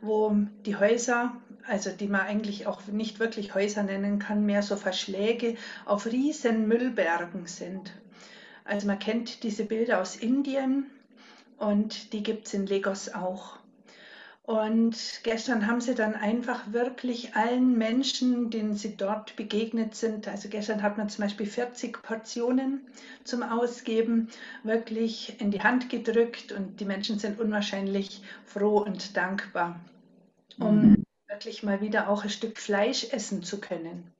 wo 0.00 0.36
die 0.66 0.76
Häuser 0.76 1.32
also 1.68 1.90
die 1.90 2.08
man 2.08 2.22
eigentlich 2.22 2.66
auch 2.66 2.86
nicht 2.86 3.20
wirklich 3.20 3.54
Häuser 3.54 3.82
nennen 3.82 4.18
kann, 4.18 4.46
mehr 4.46 4.62
so 4.62 4.76
Verschläge 4.76 5.56
auf 5.84 6.06
riesen 6.06 6.66
Müllbergen 6.66 7.46
sind. 7.46 7.92
Also 8.64 8.86
man 8.86 8.98
kennt 8.98 9.42
diese 9.42 9.64
Bilder 9.64 10.00
aus 10.00 10.16
Indien 10.16 10.86
und 11.56 12.12
die 12.12 12.22
gibt 12.22 12.46
es 12.46 12.54
in 12.54 12.66
Lagos 12.66 13.10
auch. 13.14 13.58
Und 14.42 14.96
gestern 15.24 15.66
haben 15.66 15.82
sie 15.82 15.94
dann 15.94 16.14
einfach 16.14 16.72
wirklich 16.72 17.36
allen 17.36 17.76
Menschen, 17.76 18.48
denen 18.48 18.76
sie 18.76 18.96
dort 18.96 19.36
begegnet 19.36 19.94
sind, 19.94 20.26
also 20.26 20.48
gestern 20.48 20.82
hat 20.82 20.96
man 20.96 21.10
zum 21.10 21.24
Beispiel 21.24 21.44
40 21.44 22.02
Portionen 22.02 22.80
zum 23.24 23.42
Ausgeben, 23.42 24.28
wirklich 24.62 25.38
in 25.38 25.50
die 25.50 25.60
Hand 25.60 25.90
gedrückt 25.90 26.52
und 26.52 26.80
die 26.80 26.86
Menschen 26.86 27.18
sind 27.18 27.38
unwahrscheinlich 27.38 28.22
froh 28.46 28.78
und 28.78 29.18
dankbar, 29.18 29.80
um 30.58 30.80
mhm 30.80 31.07
wirklich 31.28 31.62
mal 31.62 31.80
wieder 31.80 32.08
auch 32.08 32.24
ein 32.24 32.30
Stück 32.30 32.58
Fleisch 32.58 33.12
essen 33.12 33.42
zu 33.42 33.60
können. 33.60 34.12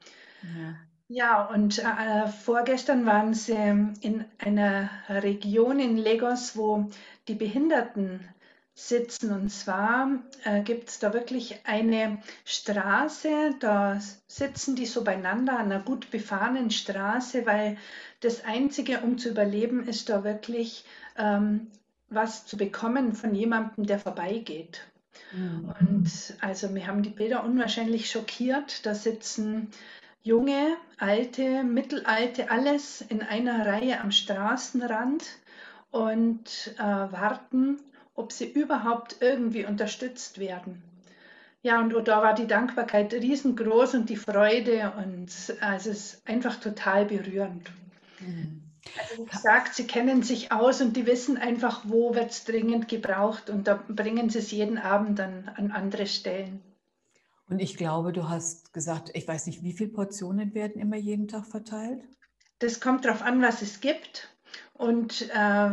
Ja. 0.42 0.74
Ja, 1.10 1.46
und 1.46 1.78
äh, 1.78 2.28
vorgestern 2.44 3.06
waren 3.06 3.32
sie 3.32 3.54
in 3.54 4.26
einer 4.36 4.90
Region 5.08 5.80
in 5.80 5.96
Lagos, 5.96 6.54
wo 6.54 6.90
die 7.28 7.34
Behinderten 7.34 8.20
sitzen. 8.74 9.32
Und 9.32 9.48
zwar 9.48 10.22
äh, 10.44 10.60
gibt 10.60 10.90
es 10.90 10.98
da 10.98 11.14
wirklich 11.14 11.60
eine 11.64 12.18
Straße, 12.44 13.54
da 13.58 14.00
sitzen 14.26 14.76
die 14.76 14.84
so 14.84 15.02
beieinander 15.02 15.58
an 15.58 15.72
einer 15.72 15.82
gut 15.82 16.10
befahrenen 16.10 16.70
Straße, 16.70 17.46
weil 17.46 17.78
das 18.20 18.44
Einzige, 18.44 19.00
um 19.00 19.16
zu 19.16 19.30
überleben, 19.30 19.88
ist 19.88 20.10
da 20.10 20.24
wirklich 20.24 20.84
ähm, 21.16 21.68
was 22.10 22.46
zu 22.46 22.58
bekommen 22.58 23.14
von 23.14 23.34
jemandem, 23.34 23.86
der 23.86 23.98
vorbeigeht. 23.98 24.82
Mhm. 25.32 25.74
Und 25.80 26.36
also 26.40 26.74
wir 26.74 26.86
haben 26.86 27.02
die 27.02 27.10
Bilder 27.10 27.44
unwahrscheinlich 27.44 28.10
schockiert. 28.10 28.84
Da 28.86 28.94
sitzen 28.94 29.70
junge, 30.22 30.76
alte, 30.98 31.64
mittelalte, 31.64 32.50
alles 32.50 33.00
in 33.00 33.22
einer 33.22 33.66
Reihe 33.66 34.00
am 34.00 34.10
Straßenrand 34.10 35.24
und 35.90 36.74
äh, 36.78 36.82
warten, 36.82 37.78
ob 38.14 38.32
sie 38.32 38.50
überhaupt 38.50 39.16
irgendwie 39.20 39.64
unterstützt 39.64 40.38
werden. 40.38 40.82
Ja, 41.62 41.80
und 41.80 41.92
da 42.06 42.22
war 42.22 42.34
die 42.34 42.46
Dankbarkeit 42.46 43.12
riesengroß 43.12 43.94
und 43.94 44.10
die 44.10 44.16
Freude 44.16 44.92
und 44.96 45.28
also 45.60 45.90
es 45.90 46.14
ist 46.14 46.28
einfach 46.28 46.56
total 46.56 47.04
berührend. 47.06 47.70
Mhm. 48.20 48.67
Also 49.00 49.22
wie 49.22 49.28
gesagt, 49.28 49.74
sie 49.74 49.86
kennen 49.86 50.22
sich 50.22 50.52
aus 50.52 50.80
und 50.80 50.96
die 50.96 51.06
wissen 51.06 51.36
einfach, 51.36 51.82
wo 51.84 52.14
wird 52.14 52.30
es 52.30 52.44
dringend 52.44 52.88
gebraucht 52.88 53.50
und 53.50 53.66
da 53.66 53.82
bringen 53.88 54.30
sie 54.30 54.38
es 54.38 54.50
jeden 54.50 54.78
Abend 54.78 55.18
dann 55.18 55.50
an 55.56 55.70
andere 55.70 56.06
Stellen. 56.06 56.62
Und 57.48 57.60
ich 57.60 57.76
glaube, 57.76 58.12
du 58.12 58.28
hast 58.28 58.72
gesagt, 58.72 59.10
ich 59.14 59.26
weiß 59.26 59.46
nicht, 59.46 59.62
wie 59.62 59.72
viele 59.72 59.90
Portionen 59.90 60.54
werden 60.54 60.80
immer 60.80 60.96
jeden 60.96 61.28
Tag 61.28 61.46
verteilt? 61.46 62.02
Das 62.58 62.80
kommt 62.80 63.04
darauf 63.04 63.22
an, 63.22 63.40
was 63.40 63.62
es 63.62 63.80
gibt 63.80 64.28
und 64.74 65.30
äh, 65.30 65.70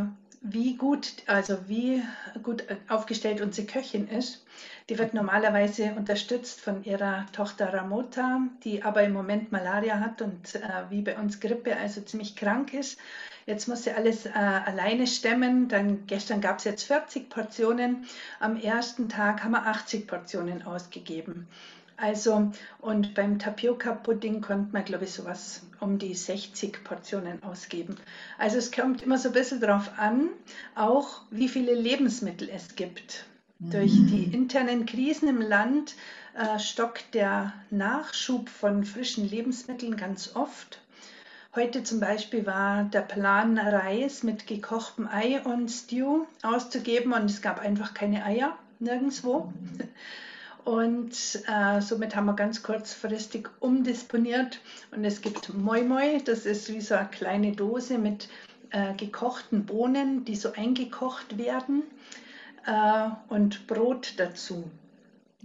wie 0.48 0.76
gut, 0.76 1.12
also 1.26 1.58
wie 1.68 2.04
gut 2.44 2.64
aufgestellt 2.88 3.42
unsere 3.42 3.68
Köchin 3.68 4.08
ist. 4.08 4.46
Die 4.90 5.00
wird 5.00 5.16
normalerweise 5.16 5.94
unterstützt 5.98 6.62
von 6.62 6.84
ihrer 6.84 7.26
Tochter 7.32 7.74
Ramota, 7.74 8.42
die 8.64 8.84
aber 8.84 9.04
im 9.04 9.14
Moment 9.14 9.52
Malaria 9.52 10.00
hat 10.00 10.22
und 10.22 10.56
äh, 10.56 10.62
wie 10.90 11.02
bei 11.02 11.18
uns 11.18 11.40
Grippe, 11.40 11.76
also 11.76 12.02
ziemlich 12.02 12.36
krank 12.36 12.74
ist. 12.74 13.00
Jetzt 13.48 13.68
muss 13.68 13.84
sie 13.84 13.92
alles 13.92 14.26
äh, 14.26 14.32
alleine 14.32 15.08
stemmen. 15.08 15.68
Dann 15.68 16.06
gestern 16.06 16.42
gab 16.42 16.60
es 16.60 16.66
jetzt 16.66 16.84
40 16.84 17.30
Portionen. 17.30 18.06
Am 18.40 18.58
ersten 18.58 19.10
Tag 19.10 19.44
haben 19.44 19.52
wir 19.52 19.66
80 19.66 20.08
Portionen 20.08 20.64
ausgegeben. 20.64 21.48
Also, 21.98 22.52
und 22.80 23.14
beim 23.14 23.40
Tapioca-Pudding 23.40 24.42
konnte 24.42 24.74
man, 24.74 24.84
glaube 24.84 25.06
ich, 25.06 25.14
sowas 25.14 25.62
um 25.80 25.98
die 25.98 26.14
60 26.14 26.84
Portionen 26.84 27.42
ausgeben. 27.44 27.96
Also 28.38 28.58
es 28.58 28.72
kommt 28.72 29.02
immer 29.02 29.18
so 29.18 29.30
ein 29.30 29.34
bisschen 29.34 29.62
darauf 29.62 29.98
an, 29.98 30.30
auch 30.76 31.22
wie 31.32 31.48
viele 31.48 31.74
Lebensmittel 31.74 32.50
es 32.50 32.76
gibt. 32.76 33.26
Mhm. 33.60 33.70
Durch 33.72 33.92
die 33.92 34.24
internen 34.34 34.86
Krisen 34.86 35.30
im 35.30 35.42
Land 35.42 35.96
äh, 36.36 36.60
stockt 36.60 37.14
der 37.14 37.54
Nachschub 37.70 38.50
von 38.50 38.84
frischen 38.84 39.30
Lebensmitteln 39.30 39.96
ganz 39.96 40.36
oft. 40.36 40.82
Heute 41.56 41.84
zum 41.84 42.02
Beispiel 42.02 42.46
war 42.46 42.84
der 42.84 43.00
Plan, 43.00 43.58
Reis 43.58 44.24
mit 44.24 44.46
gekochtem 44.46 45.08
Ei 45.08 45.42
und 45.42 45.70
Stew 45.70 46.26
auszugeben 46.44 47.14
und 47.14 47.30
es 47.30 47.42
gab 47.42 47.62
einfach 47.62 47.94
keine 47.94 48.26
Eier 48.26 48.58
nirgendwo. 48.80 49.54
Und 50.66 51.14
äh, 51.48 51.80
somit 51.80 52.16
haben 52.16 52.26
wir 52.26 52.34
ganz 52.34 52.64
kurzfristig 52.64 53.48
umdisponiert. 53.60 54.60
Und 54.92 55.06
es 55.06 55.22
gibt 55.22 55.54
Moi 55.54 55.84
Moi, 55.84 56.20
das 56.26 56.48
ist 56.48 56.74
wie 56.74 56.82
so 56.82 56.96
eine 56.96 57.08
kleine 57.08 57.52
Dose 57.52 58.00
mit 58.00 58.28
äh, 58.72 58.96
gekochten 58.96 59.66
Bohnen, 59.66 60.26
die 60.26 60.36
so 60.36 60.52
eingekocht 60.54 61.38
werden 61.38 61.84
äh, 62.66 63.10
und 63.30 63.68
Brot 63.68 64.16
dazu. 64.18 64.70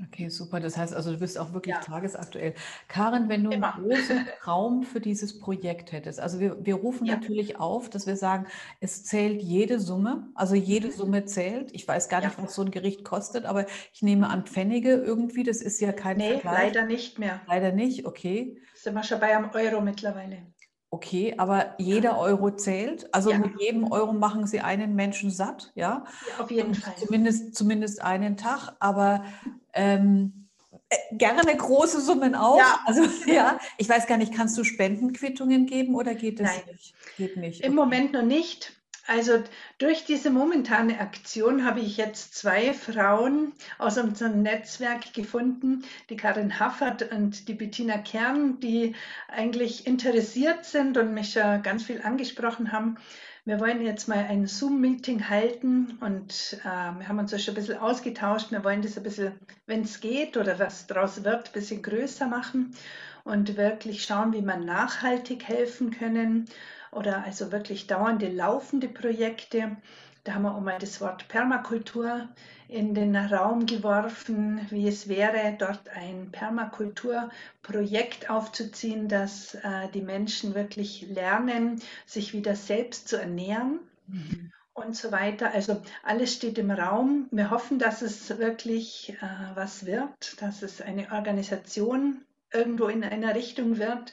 Okay, 0.06 0.28
super. 0.28 0.60
Das 0.60 0.76
heißt 0.76 0.94
also, 0.94 1.12
du 1.12 1.18
bist 1.18 1.38
auch 1.38 1.52
wirklich 1.52 1.74
ja. 1.74 1.80
tagesaktuell. 1.80 2.54
Karin, 2.88 3.28
wenn 3.28 3.44
du 3.44 3.50
Immer. 3.50 3.74
einen 3.74 3.84
großen 3.84 4.26
Traum 4.40 4.82
für 4.82 5.00
dieses 5.00 5.38
Projekt 5.38 5.92
hättest, 5.92 6.20
also 6.20 6.40
wir, 6.40 6.64
wir 6.64 6.76
rufen 6.76 7.06
ja. 7.06 7.16
natürlich 7.16 7.58
auf, 7.58 7.90
dass 7.90 8.06
wir 8.06 8.16
sagen, 8.16 8.46
es 8.80 9.04
zählt 9.04 9.42
jede 9.42 9.78
Summe, 9.78 10.28
also 10.34 10.54
jede 10.54 10.88
mhm. 10.88 10.92
Summe 10.92 11.24
zählt. 11.26 11.70
Ich 11.72 11.86
weiß 11.86 12.08
gar 12.08 12.20
nicht, 12.20 12.38
ja. 12.38 12.44
was 12.44 12.54
so 12.54 12.62
ein 12.62 12.70
Gericht 12.70 13.04
kostet, 13.04 13.44
aber 13.44 13.66
ich 13.92 14.02
nehme 14.02 14.30
an 14.30 14.46
Pfennige 14.46 14.94
irgendwie, 14.94 15.42
das 15.42 15.60
ist 15.60 15.80
ja 15.80 15.92
kein 15.92 16.16
nee, 16.16 16.38
Vergleich. 16.38 16.74
leider 16.74 16.86
nicht 16.86 17.18
mehr. 17.18 17.40
Leider 17.46 17.72
nicht, 17.72 18.06
okay. 18.06 18.56
Sind 18.74 18.94
wir 18.94 19.02
schon 19.02 19.20
bei 19.20 19.36
einem 19.36 19.50
Euro 19.50 19.82
mittlerweile. 19.82 20.46
Okay, 20.92 21.34
aber 21.38 21.74
jeder 21.78 22.18
Euro 22.18 22.50
zählt. 22.50 23.14
Also 23.14 23.30
ja. 23.30 23.38
mit 23.38 23.60
jedem 23.60 23.92
Euro 23.92 24.12
machen 24.12 24.48
Sie 24.48 24.60
einen 24.60 24.96
Menschen 24.96 25.30
satt, 25.30 25.70
ja? 25.76 26.04
ja 26.28 26.42
auf 26.42 26.50
jeden 26.50 26.74
Fall. 26.74 26.94
Zumindest, 26.96 27.54
zumindest 27.54 28.02
einen 28.02 28.36
Tag. 28.36 28.72
Aber 28.80 29.24
ähm, 29.72 30.48
äh, 30.88 30.96
gerne 31.12 31.56
große 31.56 32.00
Summen 32.00 32.34
auch. 32.34 32.58
Ja. 32.58 32.80
Also 32.86 33.04
ja, 33.26 33.60
ich 33.78 33.88
weiß 33.88 34.08
gar 34.08 34.18
nicht, 34.18 34.34
kannst 34.34 34.58
du 34.58 34.64
Spendenquittungen 34.64 35.66
geben 35.66 35.94
oder 35.94 36.16
geht 36.16 36.40
das 36.40 36.48
Nein. 36.48 36.72
nicht? 36.72 36.94
Geht 37.16 37.36
nicht. 37.36 37.60
Im 37.60 37.72
okay. 37.72 37.76
Moment 37.76 38.12
noch 38.12 38.24
nicht. 38.24 38.79
Also 39.10 39.42
durch 39.78 40.04
diese 40.04 40.30
momentane 40.30 41.00
Aktion 41.00 41.64
habe 41.64 41.80
ich 41.80 41.96
jetzt 41.96 42.36
zwei 42.36 42.72
Frauen 42.72 43.52
aus 43.76 43.98
unserem 43.98 44.42
Netzwerk 44.42 45.12
gefunden, 45.14 45.82
die 46.10 46.16
Karin 46.16 46.60
Haffert 46.60 47.10
und 47.10 47.48
die 47.48 47.54
Bettina 47.54 47.98
Kern, 47.98 48.60
die 48.60 48.94
eigentlich 49.26 49.84
interessiert 49.88 50.64
sind 50.64 50.96
und 50.96 51.12
mich 51.12 51.32
schon 51.32 51.60
ganz 51.64 51.82
viel 51.82 52.00
angesprochen 52.02 52.70
haben. 52.70 52.98
Wir 53.44 53.58
wollen 53.58 53.84
jetzt 53.84 54.06
mal 54.06 54.26
ein 54.28 54.46
Zoom-Meeting 54.46 55.28
halten 55.28 55.98
und 56.00 56.60
äh, 56.60 56.64
wir 56.64 57.08
haben 57.08 57.18
uns 57.18 57.32
ja 57.32 57.38
schon 57.40 57.54
ein 57.54 57.56
bisschen 57.56 57.78
ausgetauscht. 57.78 58.52
Wir 58.52 58.62
wollen 58.62 58.82
das 58.82 58.96
ein 58.96 59.02
bisschen, 59.02 59.32
wenn 59.66 59.82
es 59.82 59.98
geht 60.00 60.36
oder 60.36 60.60
was 60.60 60.86
daraus 60.86 61.24
wird, 61.24 61.48
ein 61.48 61.52
bisschen 61.52 61.82
größer 61.82 62.28
machen 62.28 62.76
und 63.24 63.56
wirklich 63.56 64.04
schauen, 64.04 64.32
wie 64.32 64.42
man 64.42 64.64
nachhaltig 64.64 65.42
helfen 65.48 65.90
können 65.90 66.48
oder 66.92 67.24
also 67.24 67.52
wirklich 67.52 67.86
dauernde 67.86 68.28
laufende 68.28 68.88
Projekte. 68.88 69.76
Da 70.24 70.34
haben 70.34 70.42
wir 70.42 70.54
auch 70.54 70.60
mal 70.60 70.78
das 70.78 71.00
Wort 71.00 71.28
Permakultur 71.28 72.28
in 72.68 72.94
den 72.94 73.16
Raum 73.16 73.66
geworfen, 73.66 74.60
wie 74.70 74.86
es 74.86 75.08
wäre, 75.08 75.56
dort 75.58 75.88
ein 75.88 76.30
Permakulturprojekt 76.30 78.30
aufzuziehen, 78.30 79.08
dass 79.08 79.54
äh, 79.56 79.88
die 79.92 80.02
Menschen 80.02 80.54
wirklich 80.54 81.06
lernen, 81.08 81.80
sich 82.06 82.32
wieder 82.32 82.54
selbst 82.54 83.08
zu 83.08 83.16
ernähren. 83.16 83.80
Mhm. 84.06 84.52
Und 84.72 84.96
so 84.96 85.10
weiter. 85.10 85.52
Also 85.52 85.82
alles 86.04 86.32
steht 86.32 86.56
im 86.56 86.70
Raum. 86.70 87.26
Wir 87.32 87.50
hoffen, 87.50 87.78
dass 87.78 88.02
es 88.02 88.38
wirklich 88.38 89.14
äh, 89.20 89.26
was 89.54 89.84
wird, 89.84 90.40
dass 90.40 90.62
es 90.62 90.80
eine 90.80 91.10
Organisation 91.12 92.24
irgendwo 92.52 92.86
in 92.86 93.04
einer 93.04 93.34
Richtung 93.34 93.78
wird. 93.78 94.12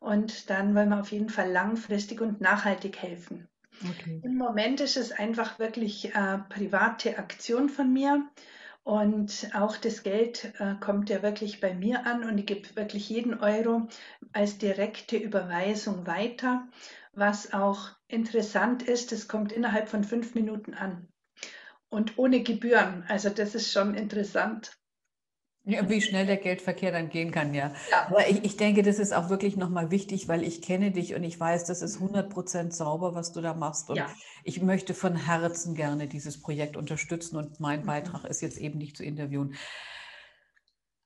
Und 0.00 0.50
dann 0.50 0.74
wollen 0.74 0.88
wir 0.88 1.00
auf 1.00 1.12
jeden 1.12 1.28
Fall 1.28 1.50
langfristig 1.50 2.20
und 2.20 2.40
nachhaltig 2.40 2.98
helfen. 2.98 3.48
Okay. 3.88 4.20
Im 4.24 4.36
Moment 4.36 4.80
ist 4.80 4.96
es 4.96 5.12
einfach 5.12 5.58
wirklich 5.58 6.14
äh, 6.14 6.38
private 6.48 7.18
Aktion 7.18 7.68
von 7.68 7.92
mir. 7.92 8.28
Und 8.82 9.50
auch 9.54 9.76
das 9.76 10.02
Geld 10.02 10.52
äh, 10.58 10.74
kommt 10.80 11.10
ja 11.10 11.22
wirklich 11.22 11.60
bei 11.60 11.74
mir 11.74 12.06
an 12.06 12.24
und 12.24 12.38
ich 12.38 12.46
gebe 12.46 12.76
wirklich 12.76 13.08
jeden 13.10 13.38
Euro 13.38 13.88
als 14.32 14.58
direkte 14.58 15.16
Überweisung 15.16 16.06
weiter. 16.06 16.66
Was 17.12 17.52
auch 17.52 17.90
interessant 18.08 18.82
ist, 18.82 19.12
es 19.12 19.28
kommt 19.28 19.52
innerhalb 19.52 19.88
von 19.88 20.02
fünf 20.02 20.34
Minuten 20.34 20.74
an 20.74 21.08
und 21.90 22.18
ohne 22.18 22.42
Gebühren. 22.42 23.04
Also 23.08 23.28
das 23.28 23.54
ist 23.54 23.70
schon 23.70 23.94
interessant. 23.94 24.79
Ja, 25.64 25.86
wie 25.90 26.00
schnell 26.00 26.24
der 26.24 26.38
Geldverkehr 26.38 26.90
dann 26.90 27.10
gehen 27.10 27.30
kann, 27.30 27.52
ja. 27.52 27.72
ja. 27.90 28.06
Aber 28.06 28.26
ich, 28.28 28.44
ich 28.44 28.56
denke, 28.56 28.82
das 28.82 28.98
ist 28.98 29.12
auch 29.12 29.28
wirklich 29.28 29.56
nochmal 29.56 29.90
wichtig, 29.90 30.26
weil 30.26 30.42
ich 30.42 30.62
kenne 30.62 30.90
dich 30.90 31.14
und 31.14 31.22
ich 31.22 31.38
weiß, 31.38 31.64
das 31.64 31.82
ist 31.82 31.96
100 31.96 32.30
Prozent 32.30 32.74
sauber, 32.74 33.14
was 33.14 33.32
du 33.32 33.42
da 33.42 33.52
machst. 33.52 33.90
Und 33.90 33.96
ja. 33.96 34.06
ich 34.42 34.62
möchte 34.62 34.94
von 34.94 35.16
Herzen 35.16 35.74
gerne 35.74 36.06
dieses 36.06 36.40
Projekt 36.40 36.76
unterstützen 36.76 37.36
und 37.36 37.60
mein. 37.60 37.84
Beitrag 37.84 38.24
ist 38.24 38.40
jetzt 38.40 38.58
eben 38.58 38.78
nicht 38.78 38.96
zu 38.96 39.04
interviewen. 39.04 39.54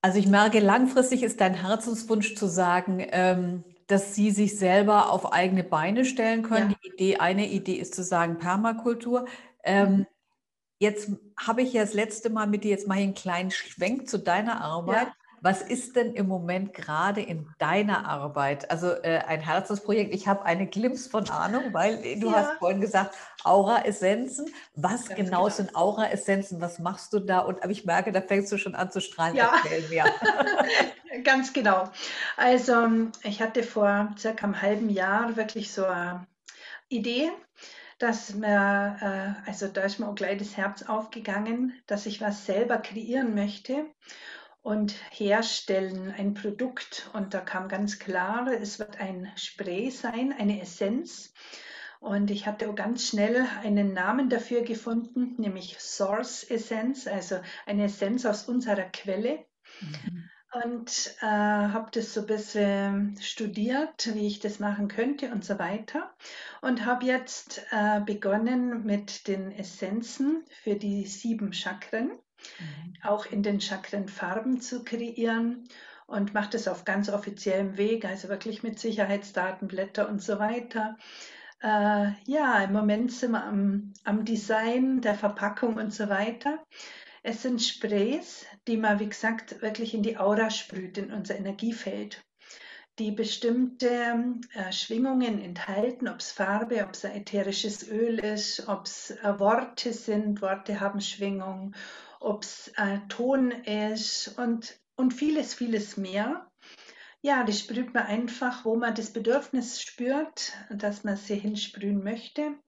Also 0.02 0.18
ich 0.18 0.26
merke, 0.26 0.60
langfristig 0.60 1.22
ist 1.22 1.40
dein 1.40 1.54
Herzenswunsch 1.54 2.34
zu 2.34 2.46
sagen, 2.46 3.04
ähm, 3.10 3.64
dass 3.86 4.14
sie 4.14 4.30
sich 4.30 4.58
selber 4.58 5.10
auf 5.10 5.32
eigene 5.32 5.64
Beine 5.64 6.04
stellen 6.04 6.42
können. 6.42 6.70
Ja. 6.70 6.76
Die 6.82 6.88
Idee, 6.92 7.16
eine 7.18 7.48
Idee 7.48 7.74
ist 7.74 7.94
zu 7.94 8.04
sagen 8.04 8.38
Permakultur. 8.38 9.26
Ähm, 9.64 9.90
mhm. 9.90 10.06
Jetzt 10.78 11.10
habe 11.38 11.62
ich 11.62 11.72
ja 11.72 11.82
das 11.82 11.94
letzte 11.94 12.30
Mal 12.30 12.46
mit 12.46 12.64
dir 12.64 12.70
jetzt 12.70 12.88
mal 12.88 12.98
einen 12.98 13.14
kleinen 13.14 13.50
Schwenk 13.50 14.08
zu 14.08 14.18
deiner 14.18 14.60
Arbeit. 14.60 15.08
Ja. 15.08 15.14
Was 15.44 15.60
ist 15.60 15.94
denn 15.94 16.14
im 16.14 16.26
Moment 16.26 16.72
gerade 16.72 17.20
in 17.20 17.46
deiner 17.58 18.08
Arbeit? 18.08 18.70
Also 18.70 18.92
äh, 19.02 19.20
ein 19.26 19.42
Herzensprojekt. 19.42 20.14
Ich 20.14 20.26
habe 20.26 20.42
eine 20.46 20.66
Glimpse 20.66 21.10
von 21.10 21.28
Ahnung, 21.28 21.64
weil 21.72 21.98
du 22.18 22.30
ja. 22.30 22.32
hast 22.32 22.58
vorhin 22.58 22.80
gesagt, 22.80 23.14
Aura-Essenzen. 23.44 24.46
Was 24.74 25.04
Ganz 25.04 25.08
genau, 25.08 25.42
genau 25.42 25.48
sind 25.50 25.76
Aura-Essenzen? 25.76 26.62
Was 26.62 26.78
machst 26.78 27.12
du 27.12 27.18
da? 27.18 27.40
Und 27.40 27.62
aber 27.62 27.72
ich 27.72 27.84
merke, 27.84 28.10
da 28.10 28.22
fängst 28.22 28.50
du 28.52 28.56
schon 28.56 28.74
an 28.74 28.90
zu 28.90 29.02
strahlen. 29.02 29.36
Ja. 29.36 29.52
Ganz 31.24 31.52
genau. 31.52 31.90
Also 32.38 32.88
ich 33.22 33.42
hatte 33.42 33.64
vor 33.64 34.14
circa 34.18 34.46
einem 34.46 34.62
halben 34.62 34.88
Jahr 34.88 35.36
wirklich 35.36 35.72
so 35.72 35.84
eine 35.84 36.26
Idee, 36.88 37.30
dass 37.98 38.34
mir, 38.34 38.96
äh, 39.00 39.48
also 39.48 39.68
da 39.68 39.82
ist 39.82 39.98
mir 39.98 40.08
auch 40.08 40.14
gleich 40.14 40.38
das 40.38 40.56
Herz 40.56 40.82
aufgegangen, 40.82 41.72
dass 41.86 42.06
ich 42.06 42.20
was 42.20 42.46
selber 42.46 42.78
kreieren 42.78 43.34
möchte 43.34 43.86
und 44.62 44.94
herstellen, 45.10 46.12
ein 46.16 46.34
Produkt. 46.34 47.10
Und 47.12 47.34
da 47.34 47.40
kam 47.40 47.68
ganz 47.68 47.98
klar, 47.98 48.48
es 48.48 48.78
wird 48.78 49.00
ein 49.00 49.30
Spray 49.36 49.90
sein, 49.90 50.32
eine 50.32 50.60
Essenz. 50.60 51.32
Und 52.00 52.30
ich 52.30 52.46
hatte 52.46 52.68
auch 52.68 52.74
ganz 52.74 53.08
schnell 53.08 53.46
einen 53.62 53.92
Namen 53.92 54.28
dafür 54.28 54.62
gefunden, 54.62 55.34
nämlich 55.38 55.78
Source 55.80 56.44
Essence, 56.44 57.06
also 57.06 57.40
eine 57.66 57.84
Essenz 57.84 58.26
aus 58.26 58.46
unserer 58.48 58.84
Quelle. 58.84 59.44
Mhm 59.80 60.23
und 60.62 61.16
äh, 61.20 61.26
habe 61.26 61.90
das 61.92 62.14
so 62.14 62.20
ein 62.20 62.26
bisschen 62.26 63.16
studiert, 63.20 64.14
wie 64.14 64.26
ich 64.26 64.40
das 64.40 64.60
machen 64.60 64.88
könnte 64.88 65.30
und 65.32 65.44
so 65.44 65.58
weiter. 65.58 66.10
Und 66.60 66.86
habe 66.86 67.06
jetzt 67.06 67.64
äh, 67.70 68.00
begonnen 68.00 68.84
mit 68.84 69.26
den 69.26 69.50
Essenzen 69.52 70.44
für 70.62 70.76
die 70.76 71.06
sieben 71.06 71.52
Chakren, 71.52 72.08
mhm. 72.08 72.94
auch 73.02 73.26
in 73.26 73.42
den 73.42 73.60
Chakrenfarben 73.60 74.60
zu 74.60 74.84
kreieren 74.84 75.68
und 76.06 76.34
mache 76.34 76.50
das 76.50 76.68
auf 76.68 76.84
ganz 76.84 77.08
offiziellem 77.08 77.76
Weg, 77.76 78.04
also 78.04 78.28
wirklich 78.28 78.62
mit 78.62 78.78
Sicherheitsdatenblätter 78.78 80.08
und 80.08 80.22
so 80.22 80.38
weiter. 80.38 80.96
Äh, 81.62 82.12
ja, 82.26 82.62
im 82.62 82.72
Moment 82.72 83.10
sind 83.10 83.32
wir 83.32 83.42
am, 83.42 83.94
am 84.04 84.24
Design 84.24 85.00
der 85.00 85.14
Verpackung 85.14 85.76
und 85.76 85.94
so 85.94 86.08
weiter. 86.08 86.64
Es 87.26 87.40
sind 87.40 87.62
Sprays, 87.62 88.44
die 88.66 88.76
man, 88.76 89.00
wie 89.00 89.08
gesagt, 89.08 89.62
wirklich 89.62 89.94
in 89.94 90.02
die 90.02 90.18
Aura 90.18 90.50
sprüht, 90.50 90.98
in 90.98 91.10
unser 91.10 91.36
Energiefeld, 91.36 92.22
die 92.98 93.12
bestimmte 93.12 94.34
äh, 94.52 94.70
Schwingungen 94.70 95.40
enthalten, 95.40 96.06
ob 96.06 96.18
es 96.20 96.32
Farbe, 96.32 96.84
ob 96.84 96.92
es 96.92 97.06
ein 97.06 97.12
ätherisches 97.12 97.88
Öl 97.88 98.18
ist, 98.18 98.68
ob 98.68 98.84
es 98.84 99.12
äh, 99.12 99.38
Worte 99.38 99.94
sind, 99.94 100.42
Worte 100.42 100.80
haben 100.80 101.00
Schwingung, 101.00 101.74
ob 102.20 102.42
es 102.42 102.70
äh, 102.76 102.98
Ton 103.08 103.52
ist 103.52 104.36
und, 104.36 104.78
und 104.96 105.14
vieles, 105.14 105.54
vieles 105.54 105.96
mehr. 105.96 106.50
Ja, 107.22 107.42
das 107.42 107.58
sprüht 107.58 107.94
man 107.94 108.04
einfach, 108.04 108.66
wo 108.66 108.76
man 108.76 108.94
das 108.94 109.14
Bedürfnis 109.14 109.80
spürt, 109.80 110.52
dass 110.68 111.04
man 111.04 111.16
sie 111.16 111.36
hinsprühen 111.36 112.04
möchte. 112.04 112.58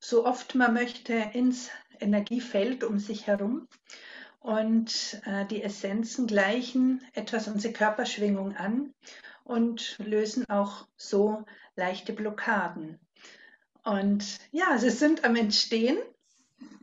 So 0.00 0.26
oft 0.26 0.56
man 0.56 0.74
möchte 0.74 1.14
ins 1.34 1.70
Energiefeld 2.02 2.84
um 2.84 2.98
sich 2.98 3.26
herum. 3.26 3.68
Und 4.40 5.22
äh, 5.24 5.46
die 5.46 5.62
Essenzen 5.62 6.26
gleichen 6.26 7.00
etwas 7.14 7.46
unsere 7.46 7.72
Körperschwingung 7.72 8.56
an 8.56 8.92
und 9.44 9.98
lösen 9.98 10.48
auch 10.48 10.86
so 10.96 11.44
leichte 11.76 12.12
Blockaden. 12.12 12.98
Und 13.84 14.38
ja, 14.50 14.78
sie 14.78 14.90
sind 14.90 15.24
am 15.24 15.36
Entstehen 15.36 15.98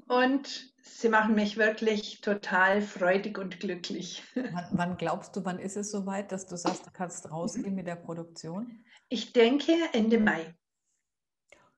und 0.07 0.73
sie 0.81 1.09
machen 1.09 1.35
mich 1.35 1.57
wirklich 1.57 2.21
total 2.21 2.81
freudig 2.81 3.37
und 3.37 3.59
glücklich. 3.59 4.23
Wann, 4.35 4.67
wann, 4.71 4.97
glaubst 4.97 5.35
du, 5.35 5.45
wann 5.45 5.59
ist 5.59 5.77
es 5.77 5.91
soweit, 5.91 6.31
dass 6.31 6.47
du 6.47 6.57
sagst, 6.57 6.85
du 6.85 6.91
kannst 6.91 7.31
rausgehen 7.31 7.75
mit 7.75 7.87
der 7.87 7.95
Produktion? 7.95 8.83
Ich 9.07 9.33
denke 9.33 9.73
Ende 9.93 10.19
Mai. 10.19 10.53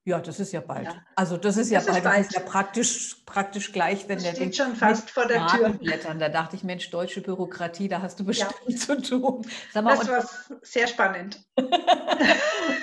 Ja, 0.04 0.20
das 0.20 0.40
ist 0.40 0.52
ja 0.52 0.62
bald. 0.62 0.86
Ja. 0.86 0.96
Also 1.16 1.38
das 1.38 1.58
ist 1.58 1.70
ja 1.70 1.80
das 1.80 1.88
bald. 1.88 1.98
Ist 2.00 2.04
bald. 2.04 2.20
Das 2.20 2.28
ist 2.28 2.34
ja 2.34 2.40
praktisch, 2.42 3.16
praktisch 3.26 3.72
gleich, 3.72 4.08
wenn 4.08 4.16
das 4.16 4.24
der 4.24 4.36
steht 4.36 4.56
schon 4.56 4.76
fast 4.76 5.12
vor 5.12 5.28
der 5.28 5.46
Tür. 5.48 5.70
Blättern. 5.70 6.18
Da 6.18 6.28
dachte 6.30 6.56
ich, 6.56 6.64
Mensch, 6.64 6.90
deutsche 6.90 7.22
Bürokratie, 7.22 7.88
da 7.88 8.02
hast 8.02 8.20
du 8.20 8.26
bestimmt 8.26 8.56
ja. 8.68 8.76
zu 8.78 9.02
tun. 9.02 9.46
Mal, 9.76 9.98
das 9.98 10.08
war 10.10 10.58
sehr 10.64 10.88
spannend. 10.88 11.44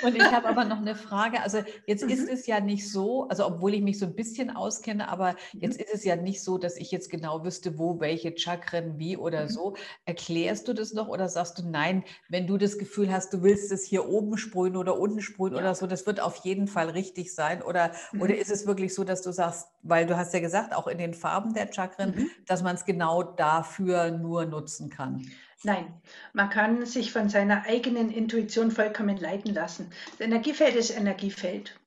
und 0.02 0.16
ich 0.16 0.22
habe 0.22 0.48
aber 0.48 0.64
noch 0.64 0.78
eine 0.78 0.94
Frage. 0.94 1.42
Also 1.42 1.62
jetzt 1.86 2.04
mhm. 2.04 2.10
ist 2.10 2.28
es 2.28 2.46
ja 2.46 2.60
nicht 2.60 2.90
so, 2.90 3.28
also 3.28 3.46
obwohl 3.46 3.74
ich 3.74 3.82
mich 3.82 3.98
so 3.98 4.06
ein 4.06 4.14
bisschen 4.14 4.50
auskenne, 4.50 5.08
aber 5.08 5.32
mhm. 5.52 5.60
jetzt 5.60 5.80
ist 5.80 5.94
es 5.94 6.04
ja 6.04 6.16
nicht 6.16 6.42
so, 6.42 6.58
dass 6.58 6.76
ich 6.76 6.90
jetzt 6.90 7.10
genau 7.10 7.44
wüsste, 7.44 7.78
wo 7.78 8.00
welche 8.00 8.36
Chakren 8.36 8.98
wie 8.98 9.16
oder 9.16 9.44
mhm. 9.44 9.48
so. 9.48 9.76
Erklärst 10.04 10.68
du 10.68 10.72
das 10.72 10.92
noch 10.92 11.08
oder 11.08 11.28
sagst 11.28 11.58
du 11.58 11.68
nein, 11.68 12.04
wenn 12.28 12.46
du 12.46 12.58
das 12.58 12.78
Gefühl 12.78 13.12
hast, 13.12 13.32
du 13.32 13.42
willst 13.42 13.72
es 13.72 13.84
hier 13.84 14.08
oben 14.08 14.36
sprühen 14.38 14.76
oder 14.76 14.98
unten 14.98 15.20
sprühen 15.20 15.54
ja. 15.54 15.60
oder 15.60 15.74
so, 15.74 15.86
das 15.86 16.06
wird 16.06 16.20
auf 16.20 16.36
jeden 16.36 16.68
Fall 16.68 16.90
richtig 16.90 17.34
sein? 17.34 17.62
Oder, 17.62 17.92
mhm. 18.12 18.22
oder 18.22 18.36
ist 18.36 18.50
es 18.50 18.66
wirklich 18.66 18.94
so, 18.94 19.04
dass 19.04 19.22
du 19.22 19.32
sagst, 19.32 19.68
weil 19.82 20.06
du 20.06 20.16
hast 20.16 20.34
ja 20.34 20.40
gesagt, 20.40 20.74
auch 20.74 20.86
in 20.86 20.98
den 20.98 21.14
Farben 21.14 21.54
der 21.54 21.72
Chakren, 21.72 22.14
mhm. 22.14 22.30
dass 22.46 22.62
man 22.62 22.76
es 22.76 22.84
genau 22.84 23.22
dafür 23.22 24.10
nur 24.10 24.44
nutzen 24.46 24.90
kann? 24.90 25.26
Nein, 25.64 25.92
man 26.32 26.50
kann 26.50 26.86
sich 26.86 27.12
von 27.12 27.28
seiner 27.28 27.64
eigenen 27.64 28.10
Intuition 28.10 28.70
vollkommen 28.70 29.16
leiten 29.16 29.52
lassen. 29.52 29.90
Das 30.12 30.20
Energiefeld 30.20 30.76
ist 30.76 30.90
Energiefeld. 30.90 31.78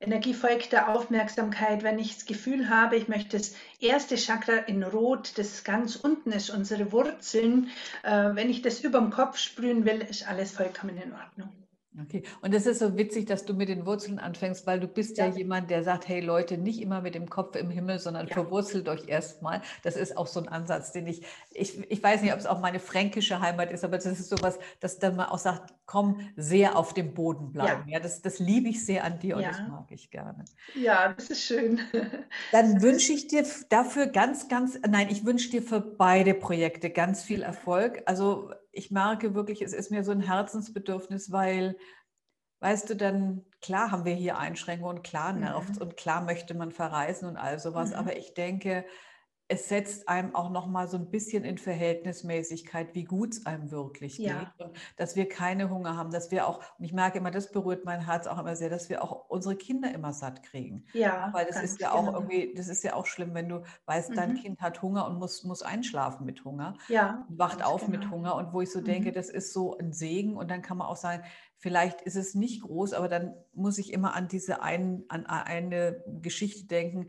Energie 0.00 0.34
folgt 0.34 0.72
der 0.72 0.90
Aufmerksamkeit. 0.90 1.82
Wenn 1.82 1.98
ich 1.98 2.14
das 2.14 2.26
Gefühl 2.26 2.68
habe, 2.68 2.96
ich 2.96 3.08
möchte 3.08 3.38
das 3.38 3.54
erste 3.80 4.16
Chakra 4.16 4.56
in 4.56 4.82
Rot, 4.82 5.38
das 5.38 5.64
ganz 5.64 5.96
unten 5.96 6.32
ist, 6.32 6.50
unsere 6.50 6.92
Wurzeln, 6.92 7.70
äh, 8.02 8.34
wenn 8.34 8.50
ich 8.50 8.60
das 8.60 8.80
über 8.80 8.98
dem 8.98 9.10
Kopf 9.10 9.38
sprühen 9.38 9.86
will, 9.86 10.02
ist 10.02 10.28
alles 10.28 10.52
vollkommen 10.52 10.98
in 10.98 11.14
Ordnung. 11.14 11.63
Okay, 12.02 12.24
und 12.40 12.52
es 12.52 12.66
ist 12.66 12.80
so 12.80 12.96
witzig, 12.96 13.26
dass 13.26 13.44
du 13.44 13.54
mit 13.54 13.68
den 13.68 13.86
Wurzeln 13.86 14.18
anfängst, 14.18 14.66
weil 14.66 14.80
du 14.80 14.88
bist 14.88 15.16
ja, 15.16 15.26
ja 15.26 15.36
jemand, 15.36 15.70
der 15.70 15.84
sagt, 15.84 16.08
hey 16.08 16.20
Leute, 16.20 16.58
nicht 16.58 16.82
immer 16.82 17.00
mit 17.00 17.14
dem 17.14 17.30
Kopf 17.30 17.54
im 17.54 17.70
Himmel, 17.70 18.00
sondern 18.00 18.26
ja. 18.26 18.34
verwurzelt 18.34 18.88
euch 18.88 19.08
erstmal. 19.08 19.62
Das 19.84 19.96
ist 19.96 20.16
auch 20.16 20.26
so 20.26 20.40
ein 20.40 20.48
Ansatz, 20.48 20.90
den 20.90 21.06
ich, 21.06 21.22
ich, 21.52 21.78
ich 21.88 22.02
weiß 22.02 22.22
nicht, 22.22 22.32
ob 22.32 22.40
es 22.40 22.46
auch 22.46 22.60
meine 22.60 22.80
fränkische 22.80 23.40
Heimat 23.40 23.70
ist, 23.70 23.84
aber 23.84 23.96
das 23.96 24.06
ist 24.06 24.28
sowas, 24.28 24.58
dass 24.80 24.98
dann 24.98 25.14
man 25.14 25.26
auch 25.26 25.38
sagt, 25.38 25.72
komm, 25.86 26.20
sehr 26.36 26.76
auf 26.76 26.94
dem 26.94 27.14
Boden 27.14 27.52
bleiben. 27.52 27.84
Ja, 27.86 27.98
ja 27.98 28.00
das, 28.00 28.22
das 28.22 28.40
liebe 28.40 28.68
ich 28.68 28.84
sehr 28.84 29.04
an 29.04 29.20
dir 29.20 29.36
und 29.36 29.44
das 29.44 29.60
mag 29.60 29.86
ich 29.90 30.10
gerne. 30.10 30.44
Ja, 30.74 31.12
das 31.12 31.30
ist 31.30 31.42
schön. 31.42 31.80
Dann 32.52 32.82
wünsche 32.82 33.12
ich 33.12 33.28
dir 33.28 33.46
dafür 33.68 34.08
ganz, 34.08 34.48
ganz, 34.48 34.78
nein, 34.88 35.08
ich 35.10 35.24
wünsche 35.24 35.50
dir 35.50 35.62
für 35.62 35.80
beide 35.80 36.34
Projekte 36.34 36.90
ganz 36.90 37.22
viel 37.22 37.42
Erfolg. 37.42 38.02
Also 38.06 38.50
ich 38.74 38.90
merke 38.90 39.34
wirklich, 39.34 39.62
es 39.62 39.72
ist 39.72 39.90
mir 39.90 40.04
so 40.04 40.12
ein 40.12 40.20
Herzensbedürfnis, 40.20 41.32
weil, 41.32 41.76
weißt 42.60 42.90
du, 42.90 42.96
dann 42.96 43.44
klar 43.60 43.90
haben 43.90 44.04
wir 44.04 44.14
hier 44.14 44.38
Einschränkungen 44.38 44.98
und 44.98 45.04
klar 45.04 45.32
nervt 45.32 45.76
mhm. 45.76 45.82
und 45.82 45.96
klar 45.96 46.22
möchte 46.22 46.54
man 46.54 46.72
verreisen 46.72 47.28
und 47.28 47.36
all 47.36 47.58
sowas, 47.58 47.90
mhm. 47.90 47.96
aber 47.96 48.16
ich 48.16 48.34
denke, 48.34 48.84
es 49.48 49.68
setzt 49.68 50.08
einem 50.08 50.34
auch 50.34 50.48
noch 50.48 50.66
mal 50.66 50.88
so 50.88 50.96
ein 50.96 51.10
bisschen 51.10 51.44
in 51.44 51.58
Verhältnismäßigkeit, 51.58 52.94
wie 52.94 53.04
gut 53.04 53.34
es 53.34 53.46
einem 53.46 53.70
wirklich 53.70 54.16
geht. 54.16 54.26
Ja. 54.26 54.54
Und 54.56 54.74
dass 54.96 55.16
wir 55.16 55.28
keine 55.28 55.68
Hunger 55.68 55.96
haben, 55.96 56.10
dass 56.10 56.30
wir 56.30 56.46
auch, 56.46 56.62
und 56.78 56.84
ich 56.84 56.94
merke 56.94 57.18
immer, 57.18 57.30
das 57.30 57.52
berührt 57.52 57.84
mein 57.84 58.06
Herz 58.06 58.26
auch 58.26 58.38
immer 58.38 58.56
sehr, 58.56 58.70
dass 58.70 58.88
wir 58.88 59.04
auch 59.04 59.28
unsere 59.28 59.54
Kinder 59.56 59.92
immer 59.92 60.14
satt 60.14 60.42
kriegen. 60.42 60.86
Ja. 60.94 61.28
Weil 61.32 61.44
das 61.44 61.62
ist 61.62 61.80
ja 61.80 61.92
auch 61.92 62.06
genau. 62.06 62.20
irgendwie, 62.20 62.54
das 62.56 62.68
ist 62.68 62.82
ja 62.84 62.94
auch 62.94 63.04
schlimm, 63.04 63.34
wenn 63.34 63.50
du 63.50 63.62
weißt, 63.84 64.10
mhm. 64.10 64.14
dein 64.14 64.34
Kind 64.34 64.60
hat 64.62 64.80
Hunger 64.80 65.06
und 65.06 65.18
muss, 65.18 65.44
muss 65.44 65.62
einschlafen 65.62 66.24
mit 66.24 66.42
Hunger. 66.44 66.78
Ja. 66.88 67.26
Wacht 67.28 67.62
auf 67.62 67.84
genau. 67.84 67.98
mit 67.98 68.10
Hunger. 68.10 68.36
Und 68.36 68.54
wo 68.54 68.62
ich 68.62 68.72
so 68.72 68.80
mhm. 68.80 68.84
denke, 68.84 69.12
das 69.12 69.28
ist 69.28 69.52
so 69.52 69.76
ein 69.76 69.92
Segen. 69.92 70.38
Und 70.38 70.50
dann 70.50 70.62
kann 70.62 70.78
man 70.78 70.86
auch 70.86 70.96
sagen, 70.96 71.22
vielleicht 71.58 72.00
ist 72.02 72.16
es 72.16 72.34
nicht 72.34 72.62
groß, 72.62 72.94
aber 72.94 73.08
dann 73.08 73.34
muss 73.52 73.76
ich 73.76 73.92
immer 73.92 74.14
an 74.14 74.28
diese 74.28 74.62
ein, 74.62 75.04
an 75.08 75.26
eine 75.26 76.02
Geschichte 76.20 76.66
denken 76.66 77.08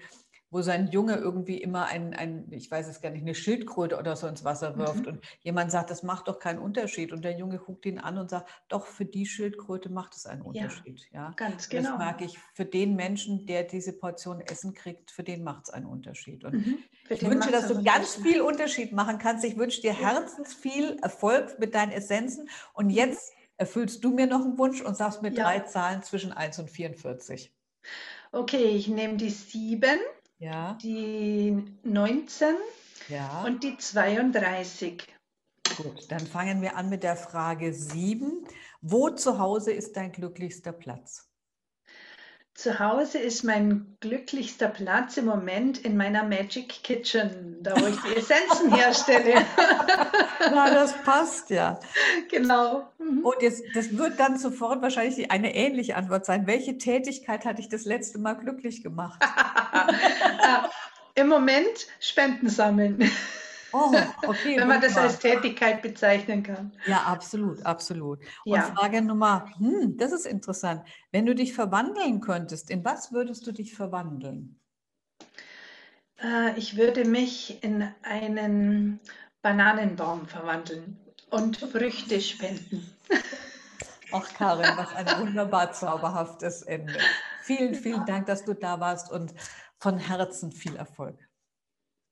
wo 0.55 0.61
sein 0.61 0.87
Junge 0.87 1.17
irgendwie 1.17 1.57
immer 1.57 1.87
ein, 1.87 2.13
ein, 2.13 2.47
ich 2.49 2.71
weiß 2.71 2.87
es 2.87 3.01
gar 3.01 3.09
nicht, 3.09 3.23
eine 3.23 3.35
Schildkröte 3.35 3.97
oder 3.97 4.15
so 4.15 4.25
ins 4.25 4.45
Wasser 4.45 4.77
wirft. 4.77 5.01
Mhm. 5.01 5.07
Und 5.07 5.25
jemand 5.41 5.69
sagt, 5.69 5.89
das 5.89 6.01
macht 6.01 6.29
doch 6.29 6.39
keinen 6.39 6.59
Unterschied. 6.59 7.11
Und 7.11 7.25
der 7.25 7.37
Junge 7.37 7.57
guckt 7.57 7.85
ihn 7.85 7.99
an 7.99 8.17
und 8.17 8.29
sagt, 8.29 8.49
doch, 8.69 8.85
für 8.85 9.03
die 9.03 9.25
Schildkröte 9.25 9.89
macht 9.89 10.15
es 10.15 10.25
einen 10.25 10.41
Unterschied. 10.41 11.01
Ja, 11.11 11.23
ja? 11.23 11.33
ganz 11.35 11.67
genau. 11.67 11.89
Das 11.89 11.97
merke 11.97 12.23
ich, 12.23 12.39
für 12.53 12.63
den 12.63 12.95
Menschen, 12.95 13.45
der 13.47 13.63
diese 13.63 13.91
Portion 13.91 14.39
Essen 14.39 14.73
kriegt, 14.73 15.11
für 15.11 15.23
den 15.23 15.43
macht 15.43 15.65
es 15.65 15.71
einen 15.71 15.87
Unterschied. 15.87 16.45
Und 16.45 16.53
mhm. 16.53 16.77
ich 17.09 17.29
wünsche, 17.29 17.51
dass 17.51 17.67
du 17.67 17.83
ganz 17.83 18.15
viel 18.15 18.39
Unterschied 18.39 18.93
machen 18.93 19.17
kannst. 19.17 19.43
Ich 19.43 19.57
wünsche 19.57 19.81
dir 19.81 19.93
herzens 19.93 20.53
viel 20.53 20.97
Erfolg 21.01 21.59
mit 21.59 21.75
deinen 21.75 21.91
Essenzen. 21.91 22.47
Und 22.71 22.85
mhm. 22.85 22.91
jetzt 22.91 23.33
erfüllst 23.57 24.05
du 24.05 24.11
mir 24.11 24.27
noch 24.27 24.45
einen 24.45 24.57
Wunsch 24.57 24.81
und 24.81 24.95
sagst 24.95 25.21
mir 25.21 25.33
ja. 25.33 25.43
drei 25.43 25.59
Zahlen 25.59 26.01
zwischen 26.01 26.31
1 26.31 26.59
und 26.59 26.71
44. 26.71 27.53
Okay, 28.31 28.69
ich 28.69 28.87
nehme 28.87 29.17
die 29.17 29.29
7 29.29 29.99
ja. 30.37 30.77
die 30.81 31.63
19 31.83 32.55
ja. 33.09 33.43
und 33.43 33.63
die 33.63 33.77
32. 33.77 35.07
Gut, 35.77 36.11
dann 36.11 36.25
fangen 36.25 36.61
wir 36.61 36.75
an 36.75 36.89
mit 36.89 37.03
der 37.03 37.15
Frage 37.15 37.73
7. 37.73 38.45
Wo 38.81 39.09
zu 39.09 39.39
Hause 39.39 39.71
ist 39.71 39.97
dein 39.97 40.11
glücklichster 40.11 40.71
Platz? 40.71 41.27
Zu 42.55 42.79
Hause 42.79 43.17
ist 43.17 43.43
mein 43.43 43.97
glücklichster 43.99 44.69
Platz 44.69 45.17
im 45.17 45.25
Moment 45.25 45.77
in 45.79 45.97
meiner 45.97 46.23
Magic 46.23 46.69
Kitchen, 46.83 47.57
da 47.61 47.75
wo 47.75 47.85
ich 47.85 47.97
die 48.01 48.15
Essenzen 48.15 48.73
herstelle. 48.73 49.45
Na, 50.39 50.73
das 50.73 50.93
passt 51.03 51.49
ja. 51.49 51.77
Genau. 52.31 52.87
Mhm. 52.97 53.25
Und 53.25 53.41
jetzt, 53.41 53.61
das 53.73 53.97
wird 53.97 54.21
dann 54.21 54.37
sofort 54.37 54.81
wahrscheinlich 54.81 55.31
eine 55.31 55.53
ähnliche 55.53 55.97
Antwort 55.97 56.25
sein. 56.25 56.47
Welche 56.47 56.77
Tätigkeit 56.77 57.43
hat 57.43 57.57
dich 57.57 57.67
das 57.67 57.83
letzte 57.83 58.19
Mal 58.19 58.35
glücklich 58.35 58.81
gemacht? 58.81 59.21
Im 61.15 61.27
Moment 61.27 61.87
Spenden 61.99 62.49
sammeln. 62.49 63.09
Oh, 63.77 63.93
okay. 64.25 64.57
Wenn 64.57 64.69
man 64.69 64.79
das 64.79 64.95
als 64.95 65.19
Tätigkeit 65.19 65.81
bezeichnen 65.81 66.43
kann. 66.43 66.71
Ja, 66.85 66.99
absolut, 66.99 67.65
absolut. 67.65 68.19
Und 68.45 68.55
ja. 68.55 68.61
Frage 68.73 69.01
Nummer, 69.01 69.51
hm, 69.57 69.97
das 69.97 70.13
ist 70.13 70.25
interessant. 70.25 70.83
Wenn 71.11 71.25
du 71.25 71.35
dich 71.35 71.53
verwandeln 71.53 72.21
könntest, 72.21 72.69
in 72.69 72.85
was 72.85 73.11
würdest 73.11 73.45
du 73.45 73.51
dich 73.51 73.75
verwandeln? 73.75 74.57
Äh, 76.23 76.57
ich 76.57 76.77
würde 76.77 77.03
mich 77.03 77.61
in 77.65 77.85
einen 78.03 79.01
Bananenbaum 79.41 80.25
verwandeln 80.25 80.97
und 81.29 81.57
Früchte 81.57 82.21
spenden. 82.21 82.89
Ach, 84.13 84.33
Karin, 84.33 84.77
was 84.77 84.95
ein 84.95 85.19
wunderbar 85.19 85.73
zauberhaftes 85.73 86.61
Ende. 86.61 86.97
Vielen, 87.41 87.75
vielen 87.75 88.05
Dank, 88.05 88.27
dass 88.27 88.45
du 88.45 88.53
da 88.53 88.79
warst 88.79 89.11
und 89.11 89.33
von 89.79 89.97
Herzen 89.97 90.51
viel 90.51 90.75
Erfolg. 90.75 91.17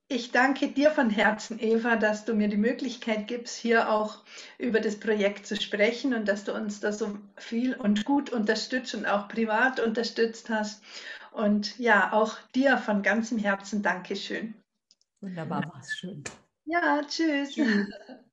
Ich 0.09 0.31
danke 0.31 0.67
dir 0.67 0.91
von 0.91 1.09
Herzen, 1.09 1.59
Eva, 1.59 1.95
dass 1.95 2.25
du 2.25 2.35
mir 2.35 2.47
die 2.47 2.57
Möglichkeit 2.57 3.27
gibst, 3.27 3.57
hier 3.57 3.89
auch 3.89 4.23
über 4.59 4.79
das 4.79 4.99
Projekt 4.99 5.47
zu 5.47 5.55
sprechen 5.55 6.13
und 6.13 6.27
dass 6.27 6.43
du 6.43 6.53
uns 6.53 6.81
da 6.81 6.91
so 6.91 7.17
viel 7.37 7.73
und 7.73 8.05
gut 8.05 8.29
unterstützt 8.29 8.93
und 8.93 9.05
auch 9.05 9.27
privat 9.27 9.79
unterstützt 9.79 10.49
hast. 10.49 10.83
Und 11.31 11.79
ja, 11.79 12.13
auch 12.13 12.37
dir 12.53 12.77
von 12.77 13.01
ganzem 13.01 13.39
Herzen 13.39 13.81
Dankeschön. 13.81 14.53
Wunderbar, 15.21 15.63
war 15.63 15.79
es 15.79 15.95
schön. 15.97 16.23
Ja, 16.65 17.01
tschüss. 17.07 17.53
tschüss. 17.53 17.87